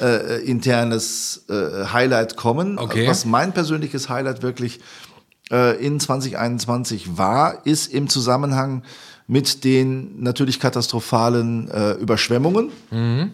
äh, 0.00 0.42
internes 0.44 1.44
äh, 1.48 1.86
Highlight 1.86 2.36
kommen. 2.36 2.78
Okay. 2.78 3.08
Was 3.08 3.24
mein 3.24 3.52
persönliches 3.52 4.08
Highlight 4.08 4.42
wirklich 4.42 4.80
äh, 5.50 5.82
in 5.84 5.98
2021 6.00 7.16
war, 7.16 7.66
ist 7.66 7.92
im 7.92 8.08
Zusammenhang 8.08 8.82
mit 9.26 9.64
den 9.64 10.22
natürlich 10.22 10.60
katastrophalen 10.60 11.70
äh, 11.70 11.92
Überschwemmungen 11.92 12.70
mhm. 12.90 13.32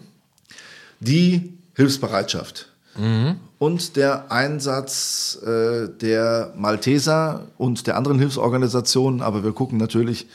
die 0.99 1.53
Hilfsbereitschaft. 1.75 2.74
Mhm. 2.97 3.37
Und 3.57 3.95
der 3.95 4.31
Einsatz 4.31 5.39
äh, 5.45 5.87
der 5.89 6.53
Malteser 6.55 7.47
und 7.57 7.87
der 7.87 7.97
anderen 7.97 8.19
Hilfsorganisationen, 8.19 9.21
aber 9.21 9.43
wir 9.43 9.53
gucken 9.53 9.77
natürlich 9.77 10.27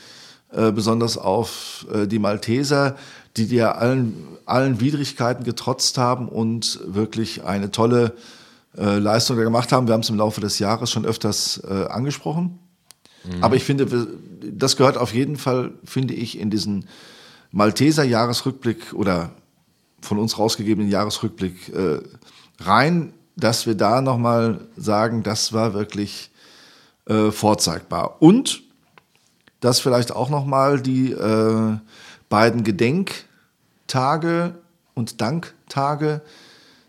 äh, 0.51 0.71
besonders 0.71 1.17
auf 1.17 1.85
äh, 1.93 2.07
die 2.07 2.19
Malteser, 2.19 2.95
die 3.37 3.45
ja 3.45 3.73
allen, 3.73 4.13
allen 4.45 4.81
Widrigkeiten 4.81 5.43
getrotzt 5.43 5.97
haben 5.97 6.27
und 6.27 6.79
wirklich 6.85 7.43
eine 7.43 7.71
tolle 7.71 8.13
äh, 8.77 8.97
Leistung 8.97 9.37
da 9.37 9.43
gemacht 9.43 9.71
haben. 9.71 9.87
Wir 9.87 9.93
haben 9.93 10.01
es 10.01 10.09
im 10.09 10.17
Laufe 10.17 10.41
des 10.41 10.59
Jahres 10.59 10.91
schon 10.91 11.05
öfters 11.05 11.61
äh, 11.69 11.85
angesprochen. 11.87 12.59
Mhm. 13.23 13.43
Aber 13.43 13.55
ich 13.55 13.63
finde, 13.63 14.07
das 14.51 14.77
gehört 14.77 14.97
auf 14.97 15.13
jeden 15.13 15.37
Fall, 15.37 15.71
finde 15.83 16.13
ich, 16.13 16.39
in 16.39 16.49
diesen 16.49 16.85
Malteser 17.51 18.03
Jahresrückblick 18.03 18.93
oder 18.93 19.31
von 20.01 20.17
uns 20.17 20.37
rausgegebenen 20.37 20.89
Jahresrückblick 20.89 21.69
äh, 21.69 21.99
rein, 22.65 23.13
dass 23.35 23.65
wir 23.65 23.75
da 23.75 24.01
nochmal 24.01 24.67
sagen, 24.77 25.23
das 25.23 25.53
war 25.53 25.73
wirklich 25.73 26.29
äh, 27.07 27.31
vorzeigbar. 27.31 28.17
Und 28.21 28.61
dass 29.59 29.79
vielleicht 29.79 30.11
auch 30.11 30.29
nochmal 30.29 30.81
die 30.81 31.11
äh, 31.11 31.77
beiden 32.29 32.63
Gedenktage 32.63 34.55
und 34.93 35.21
Danktage, 35.21 36.21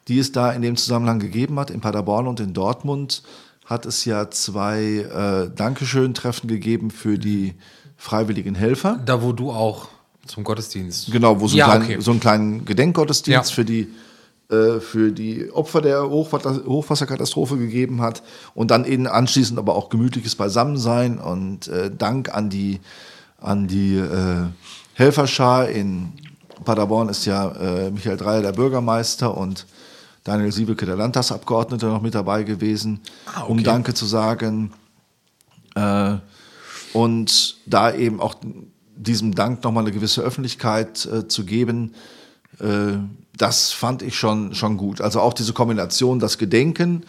die 0.08 0.18
es 0.18 0.32
da 0.32 0.52
in 0.52 0.62
dem 0.62 0.76
Zusammenhang 0.76 1.18
gegeben 1.20 1.58
hat, 1.58 1.70
in 1.70 1.80
Paderborn 1.80 2.26
und 2.26 2.40
in 2.40 2.54
Dortmund, 2.54 3.22
hat 3.66 3.86
es 3.86 4.04
ja 4.04 4.30
zwei 4.30 4.82
äh, 4.82 5.54
Dankeschön-Treffen 5.54 6.48
gegeben 6.48 6.90
für 6.90 7.18
die 7.18 7.54
freiwilligen 7.96 8.54
Helfer. 8.54 9.00
Da, 9.04 9.22
wo 9.22 9.32
du 9.32 9.52
auch 9.52 9.88
zum 10.26 10.44
Gottesdienst. 10.44 11.10
Genau, 11.12 11.40
wo 11.40 11.46
so, 11.48 11.56
Ja, 11.56 11.66
einen, 11.70 11.82
okay. 11.82 11.86
kleinen, 11.86 12.02
so 12.02 12.10
einen 12.10 12.20
kleinen 12.20 12.64
Gedenkgottesdienst 12.64 13.50
Ja. 13.50 13.54
für 13.54 13.64
die 13.64 13.88
für 14.80 15.12
die 15.12 15.50
Opfer 15.50 15.80
der 15.80 16.08
Hochwasser, 16.10 16.64
Hochwasserkatastrophe 16.66 17.56
gegeben 17.56 18.02
hat 18.02 18.22
und 18.54 18.70
dann 18.70 18.84
eben 18.84 19.06
anschließend 19.06 19.58
aber 19.58 19.74
auch 19.74 19.88
gemütliches 19.88 20.36
Beisammensein 20.36 21.18
und 21.18 21.68
äh, 21.68 21.90
Dank 21.90 22.34
an 22.34 22.50
die 22.50 22.80
an 23.40 23.66
die 23.66 23.96
äh, 23.96 24.46
Helferschar 24.94 25.68
in 25.68 26.12
Paderborn 26.64 27.08
ist 27.08 27.24
ja 27.24 27.50
äh, 27.52 27.90
Michael 27.90 28.16
Dreier 28.16 28.42
der 28.42 28.52
Bürgermeister 28.52 29.36
und 29.36 29.66
Daniel 30.24 30.52
Siebelke 30.52 30.86
der 30.86 30.96
Landtagsabgeordnete 30.96 31.86
noch 31.86 32.02
mit 32.02 32.14
dabei 32.14 32.44
gewesen, 32.44 33.00
Ah, 33.26 33.42
okay. 33.42 33.50
um 33.50 33.62
Danke 33.64 33.94
zu 33.94 34.06
sagen. 34.06 34.72
Äh, 35.74 36.16
und 36.92 37.56
da 37.66 37.92
eben 37.92 38.20
auch 38.20 38.36
diesem 38.94 39.34
Dank 39.34 39.64
nochmal 39.64 39.84
eine 39.84 39.92
gewisse 39.92 40.22
Öffentlichkeit 40.22 41.06
äh, 41.06 41.26
zu 41.26 41.44
geben, 41.44 41.94
äh, 41.94 42.21
das 42.58 43.72
fand 43.72 44.02
ich 44.02 44.16
schon, 44.16 44.54
schon 44.54 44.76
gut. 44.76 45.00
Also 45.00 45.20
auch 45.20 45.32
diese 45.32 45.52
Kombination, 45.52 46.18
das 46.18 46.38
Gedenken 46.38 47.04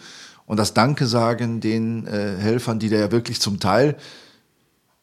und 0.46 0.56
das 0.58 0.74
Danke 0.74 1.06
sagen 1.06 1.60
den 1.60 2.06
äh, 2.06 2.36
Helfern, 2.38 2.78
die 2.78 2.88
da 2.88 2.96
ja 2.96 3.12
wirklich 3.12 3.40
zum 3.40 3.60
Teil, 3.60 3.96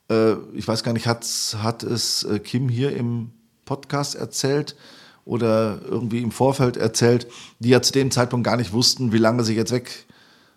äh, 0.10 0.34
ich 0.54 0.68
weiß 0.68 0.84
gar 0.84 0.94
nicht, 0.94 1.08
hat, 1.08 1.26
hat 1.62 1.84
es 1.84 2.24
äh, 2.24 2.40
Kim 2.40 2.70
hier 2.70 2.96
im 2.96 3.32
Podcast 3.66 4.16
erzählt 4.16 4.76
oder 5.24 5.80
irgendwie 5.88 6.22
im 6.22 6.32
Vorfeld 6.32 6.78
erzählt, 6.78 7.28
die 7.60 7.70
ja 7.70 7.82
zu 7.82 7.94
dem 7.94 8.12
Zeitpunkt 8.12 8.46
gar 8.46 8.58
nicht 8.58 8.74
wussten, 8.74 9.14
wie 9.14 9.20
lange 9.20 9.44
sie 9.44 9.56
jetzt 9.56 9.72
weg 9.72 10.06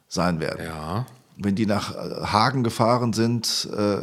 sein 0.09 0.41
werden 0.41 0.65
Ja. 0.65 1.07
wenn 1.37 1.55
die 1.55 1.67
nach 1.67 1.95
äh, 1.95 2.27
Hagen 2.27 2.65
gefahren 2.65 3.13
sind, 3.13 3.69
äh, 3.77 3.99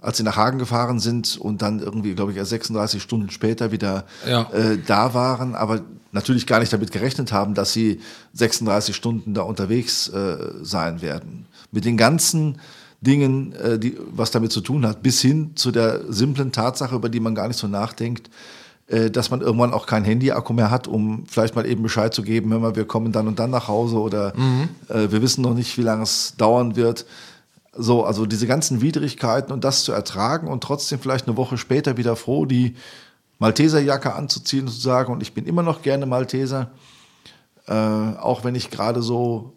als 0.00 0.16
sie 0.16 0.22
nach 0.22 0.36
Hagen 0.36 0.58
gefahren 0.58 0.98
sind 1.00 1.36
und 1.36 1.62
dann 1.62 1.80
irgendwie, 1.80 2.14
glaube 2.14 2.32
ich, 2.32 2.38
erst 2.38 2.50
36 2.50 3.02
Stunden 3.02 3.30
später 3.30 3.70
wieder 3.72 4.04
Ja. 4.28 4.50
äh, 4.52 4.78
da 4.86 5.14
waren, 5.14 5.54
aber 5.54 5.80
natürlich 6.12 6.46
gar 6.46 6.60
nicht 6.60 6.72
damit 6.72 6.90
gerechnet 6.92 7.32
haben, 7.32 7.54
dass 7.54 7.72
sie 7.72 8.00
36 8.32 8.96
Stunden 8.96 9.34
da 9.34 9.42
unterwegs 9.42 10.08
äh, 10.08 10.36
sein 10.62 11.02
werden. 11.02 11.46
Mit 11.70 11.84
den 11.84 11.96
ganzen 11.96 12.58
Dingen, 13.00 13.52
äh, 13.52 13.78
die, 13.78 13.96
was 14.12 14.30
damit 14.30 14.52
zu 14.52 14.60
tun 14.60 14.86
hat, 14.86 15.02
bis 15.02 15.20
hin 15.20 15.52
zu 15.54 15.70
der 15.70 16.00
simplen 16.12 16.52
Tatsache, 16.52 16.94
über 16.96 17.08
die 17.08 17.20
man 17.20 17.34
gar 17.34 17.48
nicht 17.48 17.56
so 17.58 17.66
nachdenkt, 17.68 18.28
äh, 18.88 19.10
dass 19.10 19.30
man 19.30 19.40
irgendwann 19.40 19.72
auch 19.72 19.86
kein 19.86 20.04
Handy-Akku 20.04 20.52
mehr 20.52 20.70
hat, 20.70 20.88
um 20.88 21.24
vielleicht 21.28 21.54
mal 21.54 21.64
eben 21.64 21.82
Bescheid 21.82 22.12
zu 22.12 22.22
geben, 22.22 22.50
hör 22.52 22.58
mal, 22.58 22.76
wir 22.76 22.84
kommen 22.86 23.12
dann 23.12 23.28
und 23.28 23.38
dann 23.38 23.50
nach 23.50 23.68
Hause 23.68 23.96
oder 23.98 24.32
äh, 24.88 25.10
wir 25.12 25.22
wissen 25.22 25.42
noch 25.42 25.54
nicht, 25.54 25.78
wie 25.78 25.82
lange 25.82 26.02
es 26.02 26.34
dauern 26.36 26.74
wird. 26.76 27.06
So, 27.72 28.04
also 28.04 28.26
diese 28.26 28.46
ganzen 28.46 28.80
Widrigkeiten 28.80 29.52
und 29.52 29.62
das 29.62 29.84
zu 29.84 29.92
ertragen 29.92 30.48
und 30.48 30.62
trotzdem 30.62 30.98
vielleicht 30.98 31.28
eine 31.28 31.36
Woche 31.36 31.56
später 31.56 31.96
wieder 31.96 32.16
froh, 32.16 32.44
die 32.44 32.74
Malteserjacke 33.38 34.12
anzuziehen 34.14 34.66
und 34.66 34.72
zu 34.72 34.80
sagen, 34.80 35.12
und 35.12 35.22
ich 35.22 35.34
bin 35.34 35.46
immer 35.46 35.62
noch 35.62 35.82
gerne 35.82 36.04
Malteser, 36.06 36.70
äh, 37.68 37.72
auch 37.72 38.42
wenn 38.44 38.54
ich 38.54 38.70
gerade 38.70 39.02
so 39.02 39.52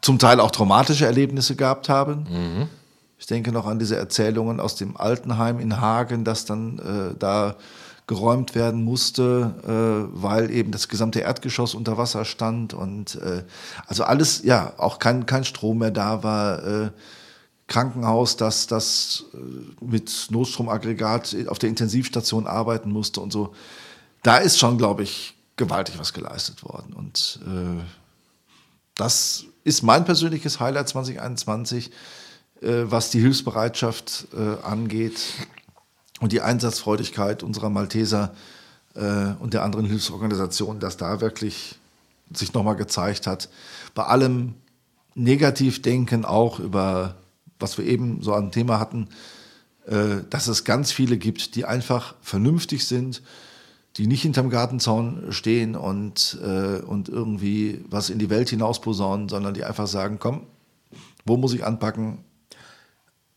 zum 0.00 0.18
Teil 0.18 0.40
auch 0.40 0.50
traumatische 0.50 1.06
Erlebnisse 1.06 1.54
gehabt 1.54 1.88
habe. 1.88 2.24
Ich 3.18 3.26
denke 3.26 3.52
noch 3.52 3.66
an 3.66 3.78
diese 3.78 3.96
Erzählungen 3.96 4.58
aus 4.58 4.74
dem 4.74 4.96
Altenheim 4.96 5.60
in 5.60 5.80
Hagen, 5.80 6.24
dass 6.24 6.44
dann 6.44 6.80
äh, 6.80 7.14
da 7.16 7.54
geräumt 8.08 8.56
werden 8.56 8.82
musste, 8.82 9.54
äh, 9.62 10.20
weil 10.20 10.50
eben 10.50 10.72
das 10.72 10.88
gesamte 10.88 11.20
Erdgeschoss 11.20 11.74
unter 11.74 11.96
Wasser 11.96 12.24
stand 12.24 12.74
und 12.74 13.14
äh, 13.14 13.44
also 13.86 14.02
alles, 14.02 14.42
ja, 14.42 14.72
auch 14.76 14.98
kein, 14.98 15.24
kein 15.24 15.44
Strom 15.44 15.78
mehr 15.78 15.92
da 15.92 16.24
war. 16.24 16.90
Krankenhaus, 17.72 18.36
das, 18.36 18.66
das 18.66 19.24
äh, 19.32 19.84
mit 19.84 20.28
Notstromaggregat 20.30 21.34
auf 21.48 21.58
der 21.58 21.70
Intensivstation 21.70 22.46
arbeiten 22.46 22.90
musste 22.90 23.20
und 23.20 23.32
so. 23.32 23.54
Da 24.22 24.36
ist 24.36 24.58
schon, 24.58 24.76
glaube 24.76 25.02
ich, 25.02 25.34
gewaltig 25.56 25.98
was 25.98 26.12
geleistet 26.12 26.62
worden. 26.64 26.92
Und 26.92 27.40
äh, 27.46 27.82
das 28.94 29.44
ist 29.64 29.82
mein 29.82 30.04
persönliches 30.04 30.60
Highlight 30.60 30.88
2021, 30.90 31.90
äh, 32.60 32.84
was 32.84 33.10
die 33.10 33.20
Hilfsbereitschaft 33.20 34.28
äh, 34.36 34.62
angeht 34.64 35.20
und 36.20 36.32
die 36.32 36.42
Einsatzfreudigkeit 36.42 37.42
unserer 37.42 37.70
Malteser 37.70 38.34
äh, 38.94 39.32
und 39.40 39.54
der 39.54 39.62
anderen 39.62 39.86
Hilfsorganisationen, 39.86 40.78
dass 40.78 40.98
da 40.98 41.22
wirklich 41.22 41.78
sich 42.34 42.52
nochmal 42.52 42.76
gezeigt 42.76 43.26
hat. 43.26 43.48
Bei 43.94 44.04
allem 44.04 44.54
Negativdenken 45.14 46.24
auch 46.24 46.58
über, 46.58 47.16
was 47.62 47.78
wir 47.78 47.86
eben 47.86 48.22
so 48.22 48.34
an 48.34 48.52
Thema 48.52 48.78
hatten, 48.78 49.08
äh, 49.86 50.22
dass 50.28 50.48
es 50.48 50.64
ganz 50.64 50.92
viele 50.92 51.16
gibt, 51.16 51.54
die 51.54 51.64
einfach 51.64 52.14
vernünftig 52.20 52.86
sind, 52.86 53.22
die 53.96 54.06
nicht 54.06 54.22
hinterm 54.22 54.50
Gartenzaun 54.50 55.32
stehen 55.32 55.76
und, 55.76 56.38
äh, 56.42 56.80
und 56.80 57.08
irgendwie 57.08 57.84
was 57.88 58.10
in 58.10 58.18
die 58.18 58.30
Welt 58.30 58.48
hinaus 58.48 58.80
posaunen, 58.80 59.28
sondern 59.28 59.54
die 59.54 59.64
einfach 59.64 59.86
sagen, 59.86 60.18
komm, 60.18 60.46
wo 61.24 61.36
muss 61.36 61.52
ich 61.52 61.64
anpacken 61.64 62.24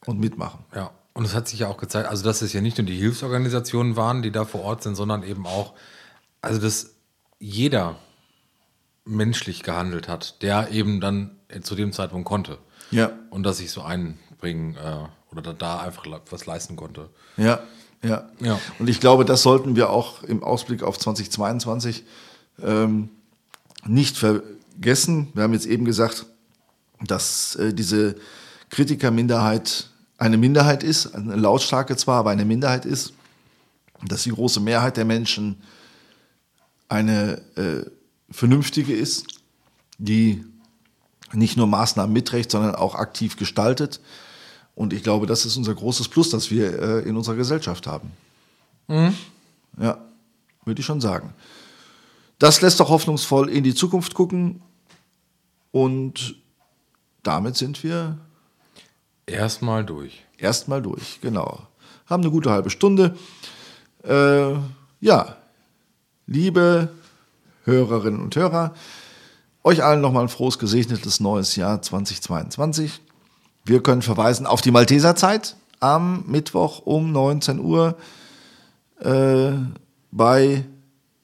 und 0.06 0.20
mitmachen. 0.20 0.60
Ja, 0.74 0.92
und 1.14 1.26
es 1.26 1.34
hat 1.34 1.48
sich 1.48 1.60
ja 1.60 1.68
auch 1.68 1.78
gezeigt, 1.78 2.08
also 2.08 2.24
dass 2.24 2.42
es 2.42 2.54
ja 2.54 2.62
nicht 2.62 2.78
nur 2.78 2.86
die 2.86 2.98
Hilfsorganisationen 2.98 3.96
waren, 3.96 4.22
die 4.22 4.32
da 4.32 4.46
vor 4.46 4.62
Ort 4.62 4.84
sind, 4.84 4.96
sondern 4.96 5.24
eben 5.24 5.46
auch, 5.46 5.74
also 6.42 6.60
dass 6.60 6.96
jeder 7.40 7.98
menschlich 9.04 9.64
gehandelt 9.64 10.08
hat, 10.08 10.42
der 10.42 10.72
eben 10.72 11.00
dann 11.00 11.38
zu 11.62 11.76
dem 11.76 11.92
Zeitpunkt 11.92 12.28
konnte. 12.28 12.58
Ja. 12.96 13.12
Und 13.30 13.44
dass 13.44 13.58
sich 13.58 13.72
so 13.72 13.82
einbringen 13.82 14.76
äh, 14.76 15.08
oder 15.32 15.42
da, 15.42 15.54
da 15.54 15.80
einfach 15.82 16.06
was 16.30 16.46
leisten 16.46 16.76
konnte. 16.76 17.10
Ja, 17.38 17.60
ja. 18.02 18.30
Ja. 18.40 18.60
Und 18.80 18.90
ich 18.90 19.00
glaube, 19.00 19.26
das 19.26 19.42
sollten 19.42 19.76
wir 19.76 19.90
auch 19.90 20.24
im 20.24 20.44
Ausblick 20.44 20.84
auf 20.84 20.98
2022 20.98 22.04
ähm, 22.62 23.10
nicht 23.86 24.18
vergessen. 24.18 25.30
Wir 25.34 25.44
haben 25.44 25.54
jetzt 25.54 25.66
eben 25.66 25.86
gesagt, 25.86 26.26
dass 27.02 27.56
äh, 27.56 27.74
diese 27.74 28.16
Kritikerminderheit 28.70 29.90
eine 30.18 30.38
Minderheit 30.38 30.84
ist, 30.84 31.14
eine 31.14 31.36
lautstarke 31.36 31.98
zwar, 31.98 32.20
aber 32.20 32.30
eine 32.30 32.46
Minderheit 32.46 32.86
ist, 32.86 33.14
dass 34.08 34.24
die 34.24 34.32
große 34.32 34.60
Mehrheit 34.60 34.98
der 34.98 35.06
Menschen 35.06 35.62
eine 36.88 37.42
äh, 37.56 37.90
vernünftige 38.30 38.94
ist, 38.94 39.28
die 39.98 40.46
nicht 41.34 41.58
nur 41.58 41.68
Maßnahmen 41.68 42.12
mitträgt, 42.14 42.52
sondern 42.52 42.76
auch 42.76 42.96
aktiv 42.96 43.38
gestaltet. 43.38 44.00
Und 44.76 44.94
ich 44.94 45.04
glaube, 45.04 45.26
das 45.26 45.46
ist 45.46 45.58
unser 45.58 45.74
großes 45.74 46.10
Plus, 46.10 46.30
das 46.30 46.52
wir 46.52 46.80
äh, 46.80 47.00
in 47.08 47.16
unserer 47.16 47.36
Gesellschaft 47.36 47.88
haben. 47.88 48.12
Ja, 48.88 49.98
würde 50.66 50.80
ich 50.80 50.86
schon 50.86 51.02
sagen. 51.02 51.34
Das 52.38 52.62
lässt 52.62 52.80
doch 52.80 52.90
hoffnungsvoll 52.90 53.50
in 53.50 53.64
die 53.64 53.74
Zukunft 53.74 54.14
gucken. 54.14 54.62
Und 55.72 56.36
damit 57.24 57.56
sind 57.58 57.84
wir 57.84 58.18
Erstmal 59.26 59.84
durch. 59.84 60.24
erstmal 60.38 60.82
durch. 60.82 61.20
Genau. 61.22 61.66
Haben 62.06 62.22
eine 62.24 62.32
gute 62.32 62.52
halbe 62.52 62.70
Stunde. 62.70 63.18
Äh, 64.04 64.54
ja, 65.02 65.36
liebe 66.28 66.90
Hörerinnen 67.64 68.22
und 68.22 68.36
Hörer, 68.36 68.76
euch 69.66 69.84
allen 69.84 70.00
nochmal 70.00 70.24
ein 70.24 70.30
frohes, 70.30 70.60
gesegnetes 70.60 71.20
neues 71.20 71.56
Jahr 71.56 71.82
2022. 71.82 73.02
Wir 73.66 73.82
können 73.82 74.04
verweisen 74.04 74.46
auf 74.46 74.62
die 74.62 74.70
Malteserzeit 74.70 75.56
am 75.80 76.24
Mittwoch 76.28 76.86
um 76.86 77.12
19 77.12 77.60
Uhr 77.60 77.98
äh, 79.00 79.54
bei 80.12 80.64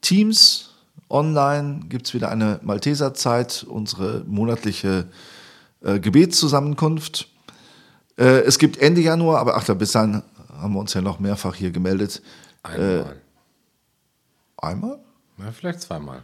Teams 0.01 0.72
online 1.07 1.82
gibt 1.88 2.07
es 2.07 2.13
wieder 2.13 2.30
eine 2.30 2.59
Malteserzeit, 2.63 3.63
unsere 3.63 4.24
monatliche 4.26 5.07
äh, 5.82 5.99
Gebetszusammenkunft. 5.99 7.30
Äh, 8.18 8.41
es 8.41 8.57
gibt 8.57 8.78
Ende 8.78 9.01
Januar, 9.01 9.39
aber 9.39 9.55
ach, 9.55 9.65
da 9.65 9.76
bis 9.76 9.91
dann 9.91 10.24
haben 10.53 10.74
wir 10.74 10.80
uns 10.80 10.93
ja 10.93 11.01
noch 11.01 11.20
mehrfach 11.20 11.55
hier 11.55 11.72
gemeldet. 11.72 12.22
Einmal. 12.63 13.22
Einmal? 14.57 14.99
ja, 15.38 15.51
vielleicht 15.51 15.82
zweimal. 15.82 16.24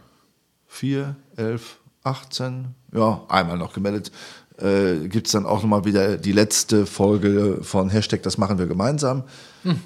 4, 0.66 1.16
11, 1.36 1.78
18, 2.08 2.74
ja, 2.94 3.22
einmal 3.28 3.58
noch 3.58 3.72
gemeldet. 3.72 4.10
Äh, 4.58 5.08
Gibt 5.08 5.26
es 5.28 5.32
dann 5.32 5.46
auch 5.46 5.62
nochmal 5.62 5.84
wieder 5.84 6.16
die 6.16 6.32
letzte 6.32 6.84
Folge 6.84 7.60
von 7.62 7.90
Hashtag 7.90 8.22
Das 8.24 8.38
machen 8.38 8.58
wir 8.58 8.66
gemeinsam 8.66 9.24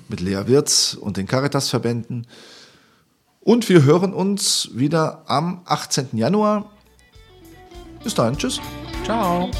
mit 0.08 0.20
Lea 0.20 0.46
Wirz 0.46 0.96
und 0.98 1.16
den 1.16 1.26
Caritas-Verbänden. 1.26 2.26
Und 3.40 3.68
wir 3.68 3.84
hören 3.84 4.14
uns 4.14 4.70
wieder 4.72 5.24
am 5.26 5.62
18. 5.64 6.08
Januar. 6.12 6.70
Bis 8.04 8.14
dahin, 8.14 8.36
tschüss. 8.36 8.60
Ciao. 9.04 9.50